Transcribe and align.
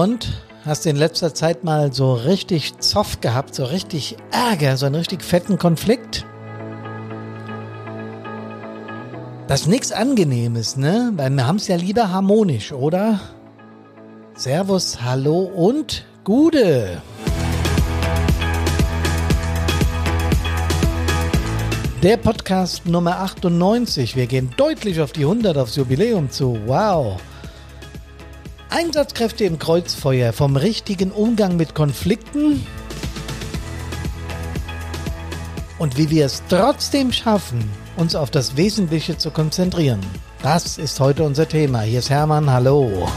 Und 0.00 0.28
hast 0.64 0.84
du 0.84 0.90
in 0.90 0.96
letzter 0.96 1.34
Zeit 1.34 1.64
mal 1.64 1.92
so 1.92 2.14
richtig 2.14 2.78
Zoff 2.78 3.20
gehabt, 3.20 3.52
so 3.52 3.64
richtig 3.64 4.16
Ärger, 4.30 4.76
so 4.76 4.86
einen 4.86 4.94
richtig 4.94 5.24
fetten 5.24 5.58
Konflikt? 5.58 6.24
Das 9.48 9.62
ist 9.62 9.66
nichts 9.66 9.90
Angenehmes, 9.90 10.76
ne? 10.76 11.10
Weil 11.16 11.30
wir 11.30 11.48
haben 11.48 11.56
es 11.56 11.66
ja 11.66 11.74
lieber 11.74 12.12
harmonisch, 12.12 12.70
oder? 12.70 13.18
Servus, 14.36 15.02
hallo 15.02 15.40
und 15.40 16.06
Gude. 16.22 17.02
Der 22.04 22.18
Podcast 22.18 22.86
Nummer 22.86 23.18
98. 23.18 24.14
Wir 24.14 24.28
gehen 24.28 24.54
deutlich 24.56 25.00
auf 25.00 25.10
die 25.10 25.22
100 25.22 25.58
aufs 25.58 25.74
Jubiläum 25.74 26.30
zu. 26.30 26.56
Wow. 26.66 27.20
Einsatzkräfte 28.70 29.44
im 29.44 29.58
Kreuzfeuer 29.58 30.32
vom 30.32 30.56
richtigen 30.56 31.10
Umgang 31.10 31.56
mit 31.56 31.74
Konflikten 31.74 32.66
und 35.78 35.96
wie 35.96 36.10
wir 36.10 36.26
es 36.26 36.42
trotzdem 36.48 37.12
schaffen, 37.12 37.70
uns 37.96 38.14
auf 38.14 38.30
das 38.30 38.56
Wesentliche 38.56 39.16
zu 39.16 39.30
konzentrieren. 39.30 40.00
Das 40.42 40.76
ist 40.76 41.00
heute 41.00 41.24
unser 41.24 41.48
Thema. 41.48 41.80
Hier 41.80 42.00
ist 42.00 42.10
Hermann, 42.10 42.50
hallo. 42.50 43.08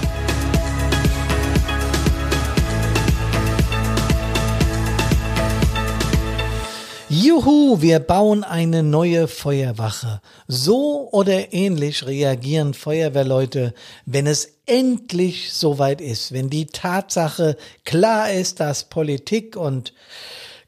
Juhu, 7.43 7.81
wir 7.81 7.99
bauen 7.99 8.43
eine 8.43 8.83
neue 8.83 9.27
Feuerwache. 9.27 10.21
So 10.47 11.09
oder 11.11 11.53
ähnlich 11.53 12.05
reagieren 12.05 12.75
Feuerwehrleute, 12.75 13.73
wenn 14.05 14.27
es 14.27 14.59
endlich 14.67 15.51
soweit 15.51 16.01
ist, 16.01 16.33
wenn 16.33 16.51
die 16.51 16.67
Tatsache 16.67 17.57
klar 17.83 18.31
ist, 18.31 18.59
dass 18.59 18.89
Politik 18.89 19.55
und 19.55 19.91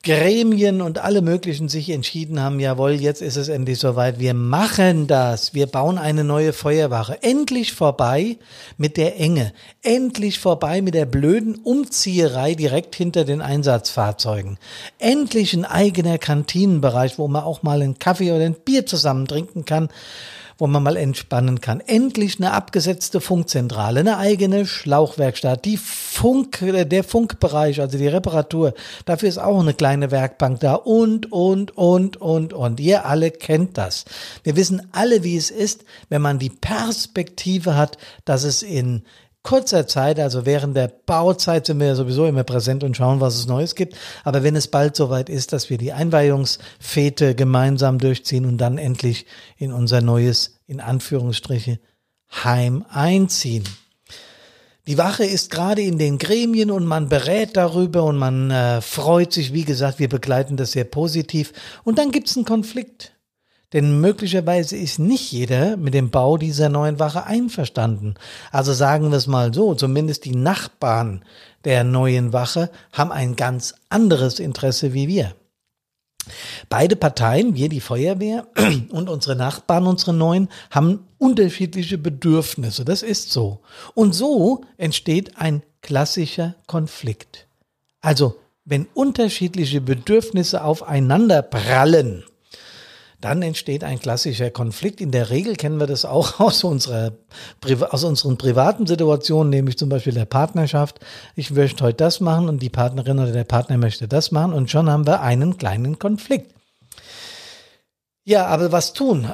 Gremien 0.06 0.82
und 0.82 1.00
alle 1.00 1.22
möglichen 1.22 1.70
sich 1.70 1.90
entschieden 1.90 2.42
haben, 2.42 2.60
jawohl, 2.60 2.92
jetzt 2.92 3.22
ist 3.22 3.38
es 3.38 3.48
endlich 3.48 3.80
soweit, 3.80 4.20
wir 4.20 4.34
machen 4.34 5.08
das, 5.08 5.54
wir 5.54 5.66
bauen 5.66 5.98
eine 5.98 6.26
neue 6.26 6.52
Feuerwache. 6.52 7.24
Endlich 7.24 7.72
vorbei 7.72 8.38
mit 8.78 8.98
der 8.98 9.18
Enge, 9.18 9.54
endlich 9.82 10.40
vorbei 10.40 10.82
mit 10.82 10.94
der 10.94 11.06
blöden 11.06 11.56
Umzieherei 11.56 12.54
direkt 12.54 12.96
hinter 12.96 13.24
den 13.24 13.42
Einsatzfahrzeugen. 13.42 14.58
Endlich 15.00 15.54
ein 15.54 15.64
eigener 15.64 16.18
Kantinenbereich, 16.18 17.18
wo 17.18 17.30
man 17.30 17.44
auch 17.44 17.64
mal 17.64 17.82
einen 17.82 17.98
Kaffee 17.98 18.34
oder 18.34 18.44
ein 18.44 18.56
Bier 18.56 18.86
zusammen 18.86 19.26
trinken 19.26 19.64
kann 19.64 19.88
wo 20.58 20.68
man 20.68 20.84
mal 20.84 20.98
entspannen 20.98 21.62
kann. 21.62 21.80
Endlich 21.80 22.38
eine 22.40 22.52
abgesetzte 22.52 23.22
Funkzentrale, 23.22 24.02
eine 24.02 24.18
eigene 24.18 24.66
Schlauchwerkstatt, 24.66 25.66
die 25.66 25.78
Funk, 25.78 26.62
äh, 26.62 26.86
der 26.86 27.04
Funkbereich, 27.04 27.82
also 27.82 27.98
die 27.98 28.08
Reparatur. 28.08 28.74
Dafür 29.06 29.30
ist 29.30 29.38
auch 29.38 29.60
eine 29.60 29.74
kleine 29.74 30.12
Werkbank 30.12 30.60
da 30.60 30.76
und, 30.76 31.32
und, 31.32 31.78
und, 31.78 32.18
und, 32.18 32.54
und. 32.54 32.80
Ihr 32.80 33.06
alle 33.06 33.32
kennt 33.32 33.78
das. 33.78 34.06
Wir 34.44 34.56
wissen 34.56 34.88
alle, 34.92 35.24
wie 35.24 35.38
es 35.38 35.52
ist, 35.52 35.86
wenn 36.10 36.22
man 36.22 36.40
die 36.40 36.50
Perspektive 36.50 37.76
hat, 37.76 37.98
dass 38.26 38.44
es 38.44 38.64
in 38.64 39.04
kurzer 39.44 39.88
Zeit, 39.88 40.20
also 40.20 40.46
während 40.46 40.76
der 40.76 40.88
Bauzeit 40.88 41.66
sind 41.66 41.80
wir 41.80 41.88
ja 41.88 41.96
sowieso 41.96 42.26
immer 42.26 42.44
präsent 42.44 42.84
und 42.84 42.96
schauen, 42.96 43.20
was 43.20 43.36
es 43.36 43.46
Neues 43.46 43.76
gibt. 43.76 43.96
Aber 44.24 44.42
wenn 44.44 44.56
es 44.56 44.70
bald 44.70 44.96
soweit 44.96 45.30
ist, 45.30 45.54
dass 45.54 45.70
wir 45.70 45.78
die 45.78 45.94
Einweihungsfete 45.94 47.36
gemeinsam 47.36 48.00
durchziehen 48.00 48.46
und 48.46 48.58
dann 48.58 48.78
endlich 48.78 49.26
in 49.58 49.74
unser 49.74 50.02
neues, 50.02 50.60
in 50.66 50.80
Anführungsstriche, 50.80 51.80
Heim 52.44 52.86
einziehen. 52.90 53.66
Die 54.88 54.98
Wache 54.98 55.24
ist 55.24 55.50
gerade 55.50 55.82
in 55.82 55.98
den 55.98 56.18
Gremien 56.18 56.70
und 56.70 56.86
man 56.86 57.08
berät 57.08 57.56
darüber 57.56 58.04
und 58.04 58.18
man 58.18 58.52
äh, 58.52 58.82
freut 58.82 59.32
sich. 59.32 59.54
Wie 59.54 59.64
gesagt, 59.64 60.00
wir 60.00 60.10
begleiten 60.10 60.58
das 60.58 60.74
sehr 60.74 60.84
positiv. 60.84 61.54
Und 61.86 62.00
dann 62.00 62.12
gibt's 62.12 62.36
einen 62.36 62.46
Konflikt. 62.46 63.14
Denn 63.74 64.00
möglicherweise 64.00 64.78
ist 64.78 65.00
nicht 65.00 65.32
jeder 65.32 65.76
mit 65.78 65.94
dem 65.94 66.12
Bau 66.12 66.38
dieser 66.38 66.70
neuen 66.70 67.00
Wache 67.00 67.26
einverstanden. 67.26 68.14
Also 68.52 68.72
sagen 68.72 69.10
wir 69.10 69.18
es 69.18 69.28
mal 69.28 69.54
so, 69.54 69.74
zumindest 69.74 70.26
die 70.26 70.36
Nachbarn 70.36 71.26
der 71.66 71.84
neuen 71.84 72.34
Wache 72.34 72.70
haben 72.92 73.12
ein 73.12 73.36
ganz 73.36 73.74
anderes 73.90 74.40
Interesse 74.40 74.94
wie 74.94 75.08
wir. 75.08 75.34
Beide 76.70 76.96
Parteien, 76.96 77.56
wir 77.56 77.68
die 77.68 77.82
Feuerwehr 77.82 78.48
und 78.90 79.10
unsere 79.10 79.36
Nachbarn, 79.36 79.88
unsere 79.88 80.14
Neuen, 80.14 80.50
haben 80.70 81.08
unterschiedliche 81.18 81.98
Bedürfnisse. 81.98 82.86
Das 82.86 83.02
ist 83.02 83.32
so. 83.32 83.60
Und 83.94 84.14
so 84.14 84.62
entsteht 84.78 85.38
ein 85.38 85.64
klassischer 85.82 86.56
Konflikt. 86.68 87.48
Also, 88.02 88.36
wenn 88.66 88.88
unterschiedliche 88.94 89.82
Bedürfnisse 89.82 90.64
aufeinander 90.64 91.42
prallen, 91.42 92.24
dann 93.24 93.42
entsteht 93.42 93.84
ein 93.84 94.00
klassischer 94.00 94.50
Konflikt. 94.50 95.00
In 95.00 95.12
der 95.12 95.30
Regel 95.30 95.56
kennen 95.56 95.80
wir 95.80 95.88
das 95.88 96.04
auch 96.04 96.40
aus, 96.40 96.64
unserer, 96.64 97.14
aus 97.90 98.04
unseren 98.04 98.38
privaten 98.38 98.86
Situationen, 98.86 99.50
nämlich 99.50 99.78
zum 99.78 99.90
Beispiel 99.90 100.14
der 100.14 100.26
Partnerschaft. 100.26 101.00
Ich 101.36 101.52
möchte 101.52 101.84
heute 101.84 101.98
das 101.98 102.20
machen 102.20 102.50
und 102.50 102.62
die 102.62 102.70
Partnerin 102.70 103.20
oder 103.20 103.32
der 103.32 103.46
Partner 103.46 103.78
möchte 103.78 104.08
das 104.08 104.32
machen 104.32 104.54
und 104.54 104.70
schon 104.70 104.90
haben 104.90 105.08
wir 105.08 105.22
einen 105.22 105.58
kleinen 105.58 106.00
Konflikt. 106.00 106.54
Ja, 108.26 108.48
aber 108.48 108.72
was 108.72 108.94
tun? 108.94 109.28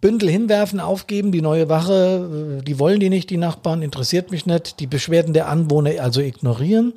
Bündel 0.00 0.30
hinwerfen, 0.30 0.80
aufgeben, 0.80 1.32
die 1.32 1.42
neue 1.42 1.68
Wache, 1.68 2.60
die 2.66 2.78
wollen 2.78 2.98
die 2.98 3.08
nicht, 3.08 3.30
die 3.30 3.36
Nachbarn, 3.36 3.82
interessiert 3.82 4.30
mich 4.30 4.46
nicht, 4.46 4.80
die 4.80 4.86
Beschwerden 4.86 5.32
der 5.32 5.48
Anwohner 5.48 6.02
also 6.02 6.20
ignorieren. 6.20 6.94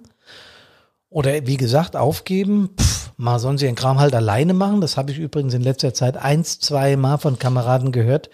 Oder 1.10 1.46
wie 1.46 1.58
gesagt, 1.58 1.96
aufgeben. 1.96 2.72
Pff, 2.80 3.05
mal 3.18 3.40
sollen 3.40 3.58
sie 3.58 3.66
ihren 3.66 3.76
Kram 3.76 4.00
halt 4.00 4.14
alleine 4.14 4.54
machen. 4.54 4.82
Das 4.82 4.98
habe 4.98 5.12
ich 5.12 5.20
übrigens 5.20 5.54
in 5.54 5.62
letzter 5.62 5.94
Zeit 5.94 6.18
eins, 6.18 6.60
zwei 6.60 6.96
Mal 6.98 7.18
von 7.18 7.40
Kameraden 7.40 7.92
gehört, 7.92 8.30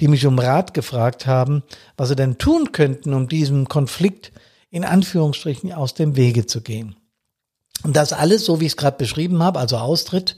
die 0.00 0.08
mich 0.08 0.26
um 0.26 0.38
Rat 0.38 0.74
gefragt 0.74 1.26
haben, 1.26 1.62
was 1.96 2.08
sie 2.08 2.16
denn 2.16 2.38
tun 2.38 2.72
könnten, 2.72 3.14
um 3.14 3.28
diesem 3.28 3.68
Konflikt 3.68 4.32
in 4.70 4.84
Anführungsstrichen 4.84 5.72
aus 5.72 5.94
dem 5.94 6.16
Wege 6.16 6.46
zu 6.46 6.60
gehen. 6.60 6.96
Und 7.82 7.96
das 7.96 8.12
alles, 8.12 8.44
so 8.44 8.60
wie 8.60 8.66
ich 8.66 8.72
es 8.72 8.76
gerade 8.76 8.98
beschrieben 8.98 9.42
habe, 9.42 9.58
also 9.58 9.76
Austritt 9.76 10.36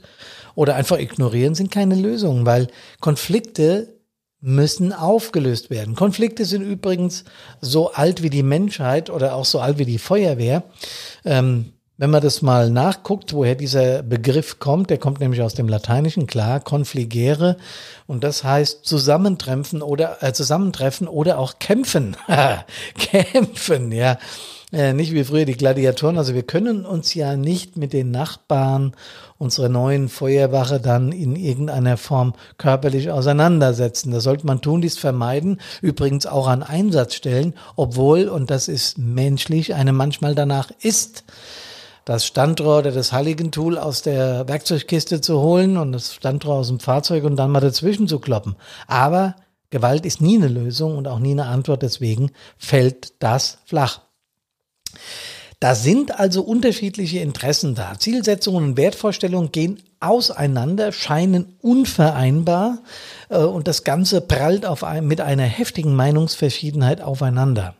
oder 0.55 0.75
einfach 0.75 0.99
ignorieren, 0.99 1.55
sind 1.55 1.71
keine 1.71 1.95
Lösungen, 1.95 2.45
weil 2.45 2.67
Konflikte 2.99 3.99
müssen 4.41 4.93
aufgelöst 4.93 5.69
werden. 5.69 5.95
Konflikte 5.95 6.45
sind 6.45 6.61
übrigens 6.61 7.25
so 7.59 7.91
alt 7.91 8.23
wie 8.23 8.29
die 8.29 8.43
Menschheit 8.43 9.09
oder 9.09 9.35
auch 9.35 9.45
so 9.45 9.59
alt 9.59 9.77
wie 9.77 9.85
die 9.85 9.97
Feuerwehr. 9.97 10.63
Ähm, 11.25 11.73
wenn 11.99 12.11
man 12.11 12.21
das 12.21 12.41
mal 12.41 12.69
nachguckt, 12.69 13.33
woher 13.33 13.55
dieser 13.55 14.03
Begriff 14.03 14.57
kommt, 14.59 14.89
der 14.89 14.97
kommt 14.97 15.19
nämlich 15.19 15.41
aus 15.41 15.53
dem 15.53 15.67
Lateinischen, 15.67 16.27
klar, 16.27 16.61
confligere, 16.61 17.57
und 18.07 18.23
das 18.23 18.45
heißt 18.45 18.85
zusammentreffen 18.85 19.81
oder 19.81 20.23
äh, 20.23 20.31
zusammentreffen 20.31 21.09
oder 21.09 21.37
auch 21.37 21.59
kämpfen. 21.59 22.15
kämpfen, 22.97 23.91
ja. 23.91 24.17
Äh, 24.71 24.93
nicht 24.93 25.11
wie 25.13 25.25
früher 25.25 25.43
die 25.43 25.57
Gladiatoren. 25.57 26.17
Also 26.17 26.35
wir 26.35 26.43
können 26.43 26.85
uns 26.85 27.13
ja 27.15 27.35
nicht 27.35 27.75
mit 27.75 27.91
den 27.91 28.11
Nachbarn 28.11 28.93
unserer 29.37 29.67
neuen 29.67 30.07
Feuerwache 30.07 30.79
dann 30.79 31.11
in 31.11 31.35
irgendeiner 31.35 31.97
Form 31.97 32.33
körperlich 32.57 33.11
auseinandersetzen. 33.11 34.11
Das 34.11 34.23
sollte 34.23 34.45
man 34.45 34.61
tun, 34.61 34.79
dies 34.79 34.97
vermeiden. 34.97 35.59
Übrigens 35.81 36.27
auch 36.27 36.47
an 36.47 36.63
Einsatzstellen, 36.63 37.55
obwohl, 37.75 38.29
und 38.29 38.49
das 38.51 38.69
ist 38.69 38.97
menschlich, 38.97 39.73
eine 39.73 39.91
manchmal 39.91 40.33
danach 40.33 40.71
ist 40.79 41.25
das 42.09 42.25
Standrohr 42.25 42.79
oder 42.79 42.91
das 42.91 43.13
Halligen-Tool 43.13 43.77
aus 43.77 44.01
der 44.01 44.47
Werkzeugkiste 44.47 45.21
zu 45.21 45.41
holen 45.41 45.77
und 45.77 45.91
das 45.91 46.15
Standrohr 46.15 46.55
aus 46.55 46.69
dem 46.69 46.79
Fahrzeug 46.79 47.23
und 47.23 47.35
dann 47.35 47.51
mal 47.51 47.59
dazwischen 47.59 48.07
zu 48.07 48.17
kloppen. 48.17 48.55
Aber 48.87 49.35
Gewalt 49.69 50.07
ist 50.07 50.19
nie 50.19 50.35
eine 50.35 50.47
Lösung 50.47 50.97
und 50.97 51.07
auch 51.07 51.19
nie 51.19 51.33
eine 51.33 51.45
Antwort, 51.45 51.83
deswegen 51.83 52.31
fällt 52.57 53.13
das 53.19 53.59
flach. 53.65 54.01
Da 55.59 55.75
sind 55.75 56.19
also 56.19 56.41
unterschiedliche 56.41 57.19
Interessen 57.19 57.75
da. 57.75 57.93
Zielsetzungen 57.99 58.71
und 58.71 58.77
Wertvorstellungen 58.77 59.51
gehen 59.51 59.79
auseinander, 59.99 60.91
scheinen 60.91 61.57
unvereinbar 61.61 62.79
äh, 63.29 63.37
und 63.37 63.67
das 63.67 63.83
Ganze 63.83 64.21
prallt 64.21 64.65
auf 64.65 64.83
ein, 64.83 65.05
mit 65.05 65.21
einer 65.21 65.43
heftigen 65.43 65.95
Meinungsverschiedenheit 65.95 67.01
aufeinander. 67.01 67.75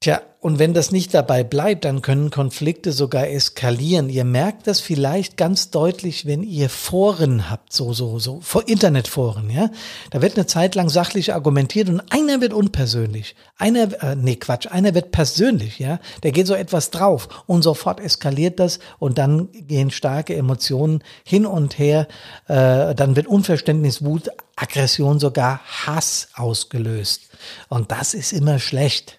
Tja, 0.00 0.22
und 0.46 0.60
wenn 0.60 0.74
das 0.74 0.92
nicht 0.92 1.12
dabei 1.12 1.42
bleibt, 1.42 1.84
dann 1.84 2.02
können 2.02 2.30
Konflikte 2.30 2.92
sogar 2.92 3.28
eskalieren. 3.28 4.08
Ihr 4.08 4.22
merkt 4.22 4.68
das 4.68 4.78
vielleicht 4.78 5.36
ganz 5.36 5.72
deutlich, 5.72 6.24
wenn 6.24 6.44
ihr 6.44 6.70
Foren 6.70 7.50
habt, 7.50 7.72
so, 7.72 7.92
so, 7.92 8.20
so, 8.20 8.38
vor 8.42 8.68
Internetforen, 8.68 9.50
ja. 9.50 9.70
Da 10.10 10.22
wird 10.22 10.36
eine 10.36 10.46
Zeit 10.46 10.76
lang 10.76 10.88
sachlich 10.88 11.34
argumentiert 11.34 11.88
und 11.88 12.00
einer 12.12 12.40
wird 12.40 12.52
unpersönlich. 12.52 13.34
Einer, 13.58 13.92
äh, 14.00 14.14
nee, 14.14 14.36
Quatsch, 14.36 14.68
einer 14.68 14.94
wird 14.94 15.10
persönlich, 15.10 15.80
ja. 15.80 15.98
Der 16.22 16.30
geht 16.30 16.46
so 16.46 16.54
etwas 16.54 16.90
drauf 16.90 17.28
und 17.48 17.62
sofort 17.62 17.98
eskaliert 17.98 18.60
das 18.60 18.78
und 19.00 19.18
dann 19.18 19.48
gehen 19.50 19.90
starke 19.90 20.36
Emotionen 20.36 21.02
hin 21.24 21.44
und 21.44 21.76
her. 21.76 22.06
Äh, 22.46 22.94
dann 22.94 23.16
wird 23.16 23.26
Unverständnis, 23.26 24.04
Wut, 24.04 24.30
Aggression, 24.54 25.18
sogar 25.18 25.58
Hass 25.66 26.28
ausgelöst. 26.36 27.22
Und 27.68 27.90
das 27.90 28.14
ist 28.14 28.32
immer 28.32 28.60
schlecht. 28.60 29.18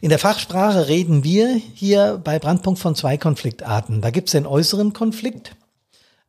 In 0.00 0.08
der 0.10 0.18
Fachsprache 0.18 0.88
reden 0.88 1.24
wir 1.24 1.60
hier 1.74 2.20
bei 2.22 2.38
Brandpunkt 2.38 2.80
von 2.80 2.94
zwei 2.94 3.16
Konfliktarten. 3.16 4.00
Da 4.00 4.10
gibt 4.10 4.28
es 4.28 4.32
den 4.32 4.46
äußeren 4.46 4.92
Konflikt. 4.92 5.56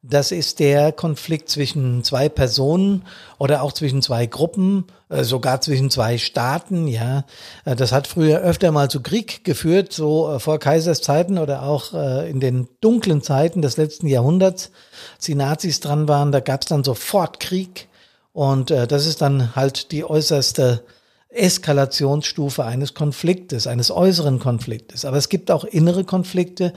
Das 0.01 0.31
ist 0.31 0.59
der 0.59 0.93
Konflikt 0.93 1.49
zwischen 1.49 2.05
zwei 2.05 2.29
Personen 2.29 3.03
oder 3.37 3.61
auch 3.61 3.73
zwischen 3.73 4.01
zwei 4.01 4.27
Gruppen, 4.27 4.85
äh, 5.09 5.25
sogar 5.25 5.59
zwischen 5.59 5.89
zwei 5.89 6.17
Staaten. 6.17 6.87
Ja, 6.87 7.25
äh, 7.65 7.75
das 7.75 7.91
hat 7.91 8.07
früher 8.07 8.39
öfter 8.39 8.71
mal 8.71 8.89
zu 8.89 9.01
Krieg 9.01 9.43
geführt, 9.43 9.91
so 9.91 10.31
äh, 10.31 10.39
vor 10.39 10.57
Kaisers 10.57 11.01
Zeiten 11.01 11.37
oder 11.37 11.63
auch 11.63 11.93
in 11.93 12.39
den 12.39 12.69
dunklen 12.79 13.21
Zeiten 13.21 13.61
des 13.61 13.75
letzten 13.75 14.07
Jahrhunderts, 14.07 14.71
als 15.15 15.25
die 15.25 15.35
Nazis 15.35 15.81
dran 15.81 16.07
waren. 16.07 16.31
Da 16.31 16.39
gab 16.39 16.61
es 16.61 16.67
dann 16.67 16.85
sofort 16.85 17.41
Krieg 17.41 17.89
und 18.31 18.69
das 18.69 19.05
ist 19.05 19.21
dann 19.21 19.55
halt 19.55 19.91
die 19.91 20.05
äußerste 20.05 20.83
Eskalationsstufe 21.29 22.65
eines 22.65 22.93
Konfliktes, 22.95 23.67
eines 23.67 23.91
äußeren 23.91 24.39
Konfliktes. 24.39 25.05
Aber 25.05 25.17
es 25.17 25.29
gibt 25.29 25.51
auch 25.51 25.63
innere 25.63 26.03
Konflikte. 26.03 26.73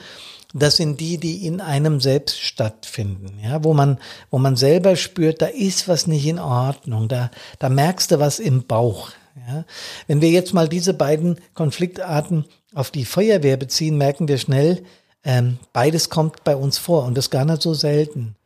Das 0.53 0.77
sind 0.77 1.01
die, 1.01 1.17
die 1.17 1.47
in 1.47 1.63
einem 1.63 2.01
selbst 2.01 2.39
stattfinden, 2.39 3.39
ja, 3.43 3.65
wo 3.65 3.73
man, 3.73 3.99
wo 4.31 4.39
man 4.39 4.57
selber 4.57 4.97
spürt, 4.97 5.41
da 5.41 5.47
ist 5.47 5.89
was 5.89 6.07
nicht 6.07 6.27
in 6.27 6.39
Ordnung, 6.39 7.09
da, 7.09 7.31
da 7.59 7.71
merkst 7.71 8.11
du 8.11 8.21
was 8.21 8.39
im 8.39 8.67
Bauch. 8.67 9.13
Ja. 9.49 9.65
Wenn 10.09 10.21
wir 10.21 10.29
jetzt 10.29 10.53
mal 10.53 10.69
diese 10.69 10.93
beiden 10.93 11.39
Konfliktarten 11.55 12.45
auf 12.75 12.91
die 12.91 13.07
Feuerwehr 13.07 13.57
beziehen, 13.57 13.97
merken 13.97 14.29
wir 14.29 14.37
schnell, 14.37 14.85
ähm, 15.25 15.59
beides 15.73 16.11
kommt 16.11 16.45
bei 16.45 16.55
uns 16.55 16.77
vor 16.77 17.05
und 17.05 17.17
das 17.17 17.31
gar 17.31 17.47
nicht 17.47 17.63
so 17.63 17.73
selten. 17.73 18.37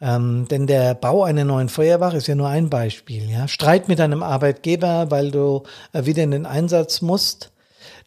Ähm, 0.00 0.46
denn 0.50 0.66
der 0.66 0.94
Bau 0.94 1.24
einer 1.24 1.44
neuen 1.44 1.68
Feuerwache 1.68 2.18
ist 2.18 2.26
ja 2.26 2.34
nur 2.34 2.48
ein 2.48 2.68
Beispiel. 2.68 3.30
Ja? 3.30 3.48
Streit 3.48 3.88
mit 3.88 4.00
einem 4.00 4.22
Arbeitgeber, 4.22 5.10
weil 5.10 5.30
du 5.30 5.62
äh, 5.92 6.04
wieder 6.04 6.22
in 6.22 6.32
den 6.32 6.46
Einsatz 6.46 7.00
musst. 7.00 7.52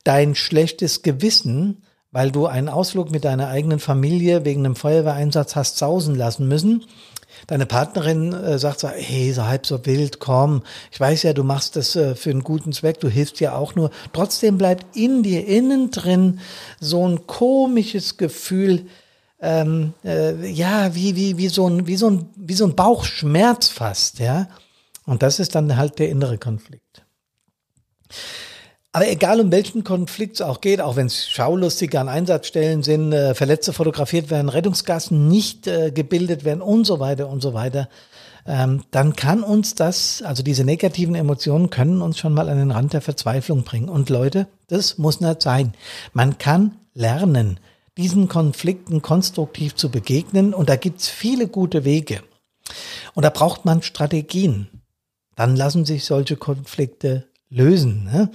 Dein 0.03 0.35
schlechtes 0.35 1.01
Gewissen, 1.01 1.83
weil 2.11 2.31
du 2.31 2.45
einen 2.45 2.69
Ausflug 2.69 3.11
mit 3.11 3.25
deiner 3.25 3.49
eigenen 3.49 3.79
Familie 3.79 4.45
wegen 4.45 4.65
einem 4.65 4.75
Feuerwehreinsatz 4.75 5.55
hast 5.55 5.77
sausen 5.77 6.15
lassen 6.15 6.47
müssen. 6.47 6.85
Deine 7.47 7.65
Partnerin 7.65 8.33
äh, 8.33 8.59
sagt 8.59 8.79
so, 8.79 8.87
hey, 8.87 9.31
so 9.33 9.45
halb 9.45 9.65
so 9.65 9.85
wild, 9.85 10.19
komm, 10.19 10.63
ich 10.91 10.99
weiß 10.99 11.23
ja, 11.23 11.33
du 11.33 11.43
machst 11.43 11.75
das 11.75 11.95
äh, 11.95 12.15
für 12.15 12.31
einen 12.31 12.43
guten 12.43 12.73
Zweck, 12.73 12.99
du 12.99 13.07
hilfst 13.07 13.39
ja 13.39 13.55
auch 13.55 13.75
nur. 13.75 13.91
Trotzdem 14.13 14.57
bleibt 14.57 14.95
in 14.95 15.23
dir 15.23 15.47
innen 15.47 15.91
drin 15.91 16.39
so 16.79 17.07
ein 17.07 17.27
komisches 17.27 18.17
Gefühl, 18.17 18.85
ähm, 19.41 19.93
äh, 20.03 20.49
ja, 20.49 20.93
wie, 20.95 21.15
wie, 21.15 21.37
wie, 21.37 21.47
so 21.47 21.67
ein, 21.67 21.87
wie, 21.87 21.95
so 21.95 22.09
ein, 22.09 22.29
wie 22.35 22.53
so 22.53 22.65
ein 22.65 22.75
Bauchschmerz 22.75 23.67
fast, 23.67 24.19
ja. 24.19 24.47
Und 25.05 25.23
das 25.23 25.39
ist 25.39 25.55
dann 25.55 25.75
halt 25.77 25.99
der 25.99 26.09
innere 26.09 26.37
Konflikt. 26.37 27.03
Aber 28.91 29.07
egal 29.07 29.39
um 29.39 29.51
welchen 29.51 29.83
Konflikt 29.83 30.35
es 30.35 30.41
auch 30.41 30.61
geht, 30.61 30.81
auch 30.81 30.95
wenn 30.95 31.07
es 31.07 31.29
Schaulustige 31.29 31.99
an 31.99 32.09
Einsatzstellen 32.09 32.81
sind, 32.81 33.13
äh, 33.13 33.35
Verletzte 33.35 33.71
fotografiert 33.71 34.31
werden, 34.31 34.49
Rettungsgassen 34.49 35.27
nicht 35.27 35.67
äh, 35.67 35.91
gebildet 35.91 36.43
werden 36.43 36.61
und 36.61 36.85
so 36.85 36.99
weiter 36.99 37.29
und 37.29 37.41
so 37.41 37.53
weiter, 37.53 37.87
ähm, 38.47 38.83
dann 38.89 39.15
kann 39.15 39.43
uns 39.43 39.75
das, 39.75 40.23
also 40.23 40.41
diese 40.41 40.63
negativen 40.63 41.13
Emotionen 41.13 41.69
können 41.69 42.01
uns 42.01 42.17
schon 42.17 42.33
mal 42.33 42.49
an 42.49 42.57
den 42.57 42.71
Rand 42.71 42.93
der 42.93 43.01
Verzweiflung 43.01 43.63
bringen. 43.63 43.89
Und 43.89 44.09
Leute, 44.09 44.47
das 44.67 44.97
muss 44.97 45.21
nicht 45.21 45.43
sein. 45.43 45.73
Man 46.13 46.39
kann 46.39 46.77
lernen, 46.95 47.59
diesen 47.99 48.29
Konflikten 48.29 49.01
konstruktiv 49.01 49.75
zu 49.75 49.91
begegnen. 49.91 50.53
Und 50.53 50.69
da 50.69 50.77
gibt's 50.77 51.09
viele 51.09 51.49
gute 51.49 51.83
Wege. 51.83 52.23
Und 53.13 53.23
da 53.23 53.29
braucht 53.29 53.65
man 53.65 53.81
Strategien. 53.81 54.69
Dann 55.35 55.57
lassen 55.57 55.83
sich 55.83 56.05
solche 56.05 56.37
Konflikte 56.37 57.25
lösen. 57.49 58.05
Ne? 58.05 58.31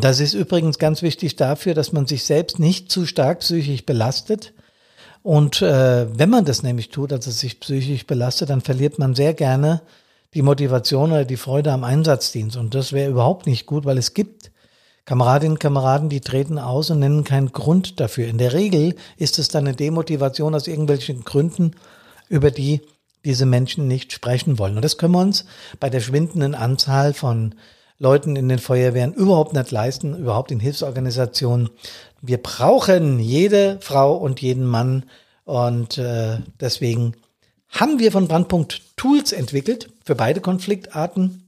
Das 0.00 0.20
ist 0.20 0.32
übrigens 0.32 0.78
ganz 0.78 1.02
wichtig 1.02 1.36
dafür, 1.36 1.74
dass 1.74 1.92
man 1.92 2.06
sich 2.06 2.24
selbst 2.24 2.58
nicht 2.58 2.90
zu 2.90 3.04
stark 3.04 3.40
psychisch 3.40 3.84
belastet. 3.84 4.54
Und 5.22 5.60
äh, 5.60 6.06
wenn 6.18 6.30
man 6.30 6.44
das 6.44 6.62
nämlich 6.62 6.88
tut, 6.88 7.12
also 7.12 7.30
sich 7.30 7.60
psychisch 7.60 8.06
belastet, 8.06 8.48
dann 8.48 8.60
verliert 8.62 8.98
man 8.98 9.14
sehr 9.14 9.34
gerne 9.34 9.82
die 10.34 10.42
Motivation 10.42 11.10
oder 11.10 11.24
die 11.24 11.36
Freude 11.36 11.72
am 11.72 11.84
Einsatzdienst. 11.84 12.56
Und 12.56 12.74
das 12.74 12.92
wäre 12.92 13.10
überhaupt 13.10 13.46
nicht 13.46 13.66
gut, 13.66 13.84
weil 13.84 13.98
es 13.98 14.14
gibt 14.14 14.52
Kameradinnen 15.06 15.52
und 15.52 15.60
Kameraden, 15.60 16.08
die 16.08 16.20
treten 16.20 16.58
aus 16.58 16.90
und 16.90 16.98
nennen 16.98 17.22
keinen 17.22 17.52
Grund 17.52 18.00
dafür. 18.00 18.26
In 18.26 18.38
der 18.38 18.52
Regel 18.52 18.96
ist 19.16 19.38
es 19.38 19.48
dann 19.48 19.66
eine 19.66 19.76
Demotivation 19.76 20.54
aus 20.54 20.66
irgendwelchen 20.66 21.24
Gründen, 21.24 21.76
über 22.28 22.50
die 22.50 22.80
diese 23.24 23.46
Menschen 23.46 23.88
nicht 23.88 24.12
sprechen 24.12 24.58
wollen. 24.58 24.76
Und 24.76 24.84
das 24.84 24.98
können 24.98 25.14
wir 25.14 25.20
uns 25.20 25.46
bei 25.78 25.90
der 25.90 26.00
schwindenden 26.00 26.54
Anzahl 26.54 27.14
von 27.14 27.54
Leuten 27.98 28.36
in 28.36 28.48
den 28.48 28.58
Feuerwehren 28.58 29.14
überhaupt 29.14 29.52
nicht 29.52 29.70
leisten, 29.70 30.16
überhaupt 30.16 30.50
in 30.50 30.60
Hilfsorganisationen. 30.60 31.70
Wir 32.20 32.38
brauchen 32.38 33.20
jede 33.20 33.78
Frau 33.80 34.16
und 34.16 34.42
jeden 34.42 34.66
Mann 34.66 35.04
und 35.44 35.98
äh, 35.98 36.38
deswegen 36.60 37.14
haben 37.68 37.98
wir 38.00 38.10
von 38.10 38.26
Brandpunkt 38.28 38.82
Tools 38.96 39.32
entwickelt 39.32 39.88
für 40.04 40.14
beide 40.14 40.40
Konfliktarten 40.40 41.45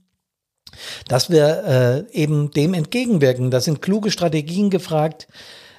dass 1.07 1.29
wir 1.29 2.07
äh, 2.13 2.17
eben 2.17 2.51
dem 2.51 2.73
entgegenwirken. 2.73 3.51
Da 3.51 3.59
sind 3.59 3.81
kluge 3.81 4.11
Strategien 4.11 4.69
gefragt. 4.69 5.27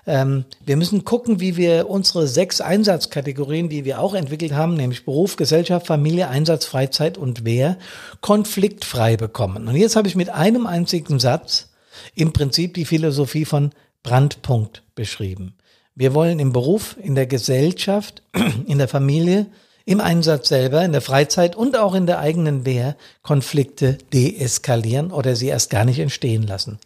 Ähm, 0.06 0.44
wir 0.64 0.76
müssen 0.76 1.04
gucken, 1.04 1.40
wie 1.40 1.56
wir 1.56 1.88
unsere 1.88 2.26
sechs 2.26 2.60
Einsatzkategorien, 2.60 3.68
die 3.68 3.84
wir 3.84 4.00
auch 4.00 4.14
entwickelt 4.14 4.52
haben, 4.52 4.74
nämlich 4.74 5.04
Beruf, 5.04 5.36
Gesellschaft, 5.36 5.86
Familie, 5.86 6.28
Einsatz, 6.28 6.64
Freizeit 6.64 7.18
und 7.18 7.44
Wehr, 7.44 7.78
konfliktfrei 8.20 9.16
bekommen. 9.16 9.68
Und 9.68 9.76
jetzt 9.76 9.96
habe 9.96 10.08
ich 10.08 10.16
mit 10.16 10.30
einem 10.30 10.66
einzigen 10.66 11.18
Satz 11.18 11.70
im 12.14 12.32
Prinzip 12.32 12.74
die 12.74 12.84
Philosophie 12.84 13.44
von 13.44 13.70
Brandpunkt 14.02 14.82
beschrieben. 14.94 15.54
Wir 15.94 16.14
wollen 16.14 16.38
im 16.38 16.52
Beruf, 16.52 16.96
in 17.02 17.14
der 17.14 17.26
Gesellschaft, 17.26 18.22
in 18.66 18.78
der 18.78 18.88
Familie, 18.88 19.46
im 19.90 20.00
Einsatz 20.00 20.48
selber, 20.48 20.84
in 20.84 20.92
der 20.92 21.00
Freizeit 21.00 21.56
und 21.56 21.76
auch 21.76 21.96
in 21.96 22.06
der 22.06 22.20
eigenen 22.20 22.64
Wehr 22.64 22.96
Konflikte 23.22 23.98
deeskalieren 24.12 25.10
oder 25.10 25.34
sie 25.34 25.48
erst 25.48 25.68
gar 25.68 25.84
nicht 25.84 25.98
entstehen 25.98 26.46
lassen. 26.46 26.78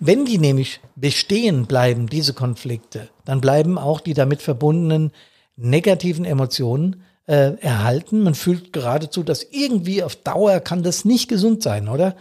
Wenn 0.00 0.24
die 0.24 0.38
nämlich 0.38 0.80
bestehen 0.96 1.66
bleiben, 1.66 2.08
diese 2.08 2.34
Konflikte, 2.34 3.10
dann 3.24 3.40
bleiben 3.40 3.78
auch 3.78 4.00
die 4.00 4.12
damit 4.12 4.42
verbundenen 4.42 5.12
negativen 5.54 6.24
Emotionen 6.24 7.04
äh, 7.28 7.56
erhalten. 7.60 8.24
Man 8.24 8.34
fühlt 8.34 8.72
geradezu, 8.72 9.22
dass 9.22 9.46
irgendwie 9.48 10.02
auf 10.02 10.16
Dauer 10.16 10.58
kann 10.58 10.82
das 10.82 11.04
nicht 11.04 11.28
gesund 11.28 11.62
sein, 11.62 11.88
oder? 11.88 12.16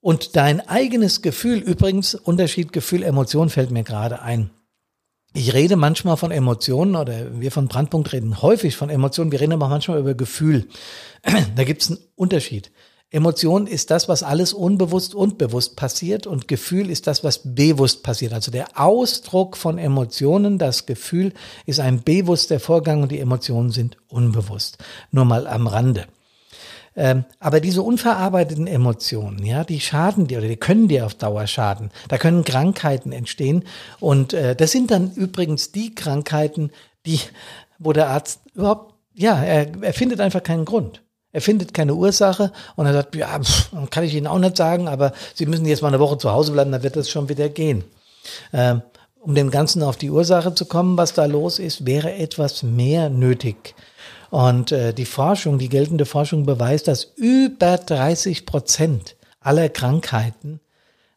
Und 0.00 0.34
dein 0.34 0.66
eigenes 0.66 1.22
Gefühl, 1.22 1.58
übrigens, 1.58 2.16
Unterschied 2.16 2.72
Gefühl, 2.72 3.04
Emotion 3.04 3.50
fällt 3.50 3.70
mir 3.70 3.84
gerade 3.84 4.20
ein. 4.20 4.50
Ich 5.32 5.54
rede 5.54 5.76
manchmal 5.76 6.16
von 6.16 6.32
Emotionen 6.32 6.96
oder 6.96 7.40
wir 7.40 7.52
von 7.52 7.68
Brandpunkt 7.68 8.12
reden 8.12 8.42
häufig 8.42 8.76
von 8.76 8.90
Emotionen. 8.90 9.30
Wir 9.30 9.40
reden 9.40 9.52
aber 9.52 9.68
manchmal 9.68 10.00
über 10.00 10.14
Gefühl. 10.14 10.68
Da 11.56 11.64
gibt 11.64 11.82
es 11.82 11.90
einen 11.90 12.00
Unterschied. 12.16 12.72
Emotion 13.12 13.66
ist 13.66 13.90
das, 13.90 14.08
was 14.08 14.22
alles 14.22 14.52
unbewusst 14.52 15.16
und 15.16 15.36
bewusst 15.36 15.74
passiert 15.74 16.28
und 16.28 16.46
Gefühl 16.46 16.90
ist 16.90 17.08
das, 17.08 17.24
was 17.24 17.40
bewusst 17.44 18.04
passiert. 18.04 18.32
Also 18.32 18.52
der 18.52 18.68
Ausdruck 18.80 19.56
von 19.56 19.78
Emotionen, 19.78 20.58
das 20.58 20.86
Gefühl 20.86 21.32
ist 21.66 21.80
ein 21.80 22.02
bewusster 22.02 22.60
Vorgang 22.60 23.02
und 23.02 23.10
die 23.10 23.18
Emotionen 23.18 23.70
sind 23.70 23.96
unbewusst. 24.08 24.78
Nur 25.10 25.24
mal 25.24 25.48
am 25.48 25.66
Rande. 25.66 26.06
Ähm, 26.96 27.24
aber 27.38 27.60
diese 27.60 27.82
unverarbeiteten 27.82 28.66
Emotionen, 28.66 29.44
ja, 29.44 29.64
die 29.64 29.80
schaden 29.80 30.26
dir 30.26 30.38
oder 30.38 30.48
die 30.48 30.56
können 30.56 30.88
dir 30.88 31.06
auf 31.06 31.14
Dauer 31.14 31.46
schaden. 31.46 31.90
Da 32.08 32.18
können 32.18 32.44
Krankheiten 32.44 33.12
entstehen. 33.12 33.64
Und 34.00 34.32
äh, 34.32 34.56
das 34.56 34.72
sind 34.72 34.90
dann 34.90 35.12
übrigens 35.12 35.72
die 35.72 35.94
Krankheiten, 35.94 36.70
die, 37.06 37.20
wo 37.78 37.92
der 37.92 38.08
Arzt 38.08 38.40
überhaupt, 38.54 38.94
ja, 39.14 39.42
er, 39.42 39.68
er 39.82 39.92
findet 39.92 40.20
einfach 40.20 40.42
keinen 40.42 40.64
Grund. 40.64 41.02
Er 41.32 41.40
findet 41.40 41.72
keine 41.74 41.94
Ursache 41.94 42.52
und 42.74 42.86
er 42.86 42.92
sagt, 42.92 43.14
ja, 43.14 43.38
pff, 43.38 43.70
kann 43.90 44.04
ich 44.04 44.14
Ihnen 44.14 44.26
auch 44.26 44.38
nicht 44.38 44.56
sagen, 44.56 44.88
aber 44.88 45.12
Sie 45.34 45.46
müssen 45.46 45.64
jetzt 45.66 45.82
mal 45.82 45.88
eine 45.88 46.00
Woche 46.00 46.18
zu 46.18 46.32
Hause 46.32 46.52
bleiben, 46.52 46.72
dann 46.72 46.82
wird 46.82 46.96
das 46.96 47.08
schon 47.08 47.28
wieder 47.28 47.48
gehen. 47.48 47.84
Ähm, 48.52 48.82
um 49.20 49.34
dem 49.34 49.50
Ganzen 49.50 49.82
auf 49.82 49.96
die 49.96 50.10
Ursache 50.10 50.54
zu 50.54 50.64
kommen, 50.64 50.96
was 50.96 51.12
da 51.12 51.26
los 51.26 51.58
ist, 51.58 51.86
wäre 51.86 52.14
etwas 52.14 52.62
mehr 52.62 53.10
nötig. 53.10 53.74
Und 54.30 54.72
äh, 54.72 54.94
die 54.94 55.06
Forschung, 55.06 55.58
die 55.58 55.68
geltende 55.68 56.06
Forschung 56.06 56.46
beweist, 56.46 56.88
dass 56.88 57.04
über 57.16 57.78
30 57.78 58.46
Prozent 58.46 59.16
aller 59.40 59.68
Krankheiten 59.68 60.60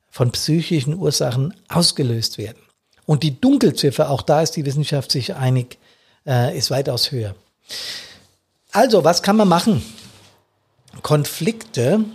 von 0.10 0.32
psychischen 0.32 0.96
Ursachen 0.96 1.54
ausgelöst 1.70 2.38
werden. 2.38 2.62
Und 3.06 3.24
die 3.24 3.40
Dunkelziffer, 3.40 4.10
auch 4.10 4.22
da 4.22 4.42
ist 4.42 4.56
die 4.56 4.66
Wissenschaft 4.66 5.12
sich 5.12 5.36
einig, 5.36 5.78
äh, 6.26 6.58
ist 6.58 6.72
weitaus 6.72 7.12
höher. 7.12 7.36
Also, 8.72 9.04
was 9.04 9.22
kann 9.22 9.36
man 9.36 9.48
machen? 9.48 9.84
Konflikte 11.02 12.06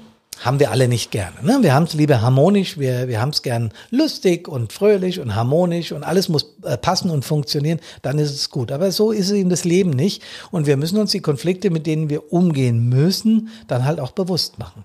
haben 0.40 0.61
wir 0.61 0.71
alle 0.71 0.88
nicht 0.88 1.11
gerne. 1.11 1.37
Ne? 1.42 1.59
Wir 1.62 1.75
haben 1.75 1.85
es 1.85 1.95
lieber 1.95 2.21
harmonisch, 2.21 2.78
wir, 2.78 3.09
wir 3.09 3.21
haben 3.21 3.30
es 3.30 3.42
gern 3.42 3.73
lustig 3.90 4.49
und 4.49 4.73
fröhlich 4.73 5.21
und 5.21 5.35
harmonisch 5.35 5.92
und 5.92 6.04
alles 6.04 6.28
muss 6.28 6.57
äh, 6.62 6.76
passen 6.76 7.11
und 7.11 7.25
funktionieren, 7.25 7.80
dann 8.02 8.18
ist 8.18 8.33
es 8.33 8.50
gut. 8.50 8.73
Aber 8.73 8.92
so 8.92 9.11
ist 9.11 9.26
es 9.26 9.33
in 9.33 9.50
das 9.50 9.64
Leben 9.64 9.90
nicht. 9.90 10.23
Und 10.50 10.66
wir 10.66 10.76
müssen 10.76 10.99
uns 10.99 11.11
die 11.11 11.21
Konflikte, 11.21 11.71
mit 11.71 11.87
denen 11.87 12.09
wir 12.11 12.33
umgehen 12.33 12.88
müssen, 12.88 13.49
dann 13.66 13.85
halt 13.85 14.00
auch 14.00 14.12
bewusst 14.12 14.59
machen. 14.59 14.85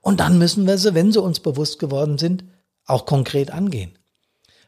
Und 0.00 0.20
dann 0.20 0.38
müssen 0.38 0.66
wir 0.66 0.78
sie, 0.78 0.94
wenn 0.94 1.12
sie 1.12 1.20
uns 1.20 1.40
bewusst 1.40 1.78
geworden 1.78 2.16
sind, 2.18 2.44
auch 2.86 3.06
konkret 3.06 3.50
angehen. 3.50 3.92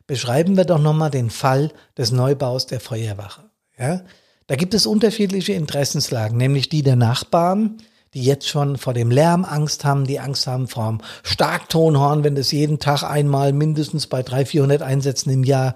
Beschreiben 0.06 0.56
wir 0.56 0.64
doch 0.64 0.80
nochmal 0.80 1.10
den 1.10 1.30
Fall 1.30 1.72
des 1.96 2.12
Neubaus 2.12 2.66
der 2.66 2.80
Feuerwache. 2.80 3.50
Ja? 3.78 4.02
Da 4.46 4.56
gibt 4.56 4.74
es 4.74 4.86
unterschiedliche 4.86 5.54
Interessenslagen, 5.54 6.36
nämlich 6.36 6.68
die 6.68 6.82
der 6.82 6.96
Nachbarn, 6.96 7.78
die 8.14 8.22
jetzt 8.22 8.48
schon 8.48 8.76
vor 8.76 8.94
dem 8.94 9.10
Lärm 9.10 9.44
Angst 9.44 9.84
haben, 9.84 10.06
die 10.06 10.20
Angst 10.20 10.46
haben 10.46 10.68
vor 10.68 10.88
dem 10.88 11.00
Starktonhorn, 11.22 12.24
wenn 12.24 12.34
das 12.34 12.52
jeden 12.52 12.78
Tag 12.78 13.02
einmal 13.02 13.52
mindestens 13.52 14.06
bei 14.06 14.22
300, 14.22 14.48
400 14.48 14.82
Einsätzen 14.82 15.30
im 15.30 15.44
Jahr 15.44 15.74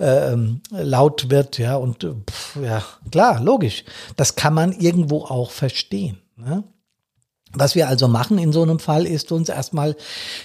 äh, 0.00 0.32
ähm, 0.32 0.60
laut 0.70 1.30
wird, 1.30 1.58
ja, 1.58 1.76
und 1.76 2.06
pff, 2.28 2.56
ja, 2.62 2.82
klar, 3.10 3.40
logisch. 3.40 3.84
Das 4.16 4.34
kann 4.34 4.54
man 4.54 4.72
irgendwo 4.72 5.24
auch 5.24 5.50
verstehen. 5.50 6.18
Ne? 6.36 6.64
Was 7.58 7.74
wir 7.74 7.88
also 7.88 8.06
machen 8.06 8.38
in 8.38 8.52
so 8.52 8.62
einem 8.62 8.78
Fall, 8.78 9.06
ist 9.06 9.32
uns 9.32 9.48
erstmal 9.48 9.96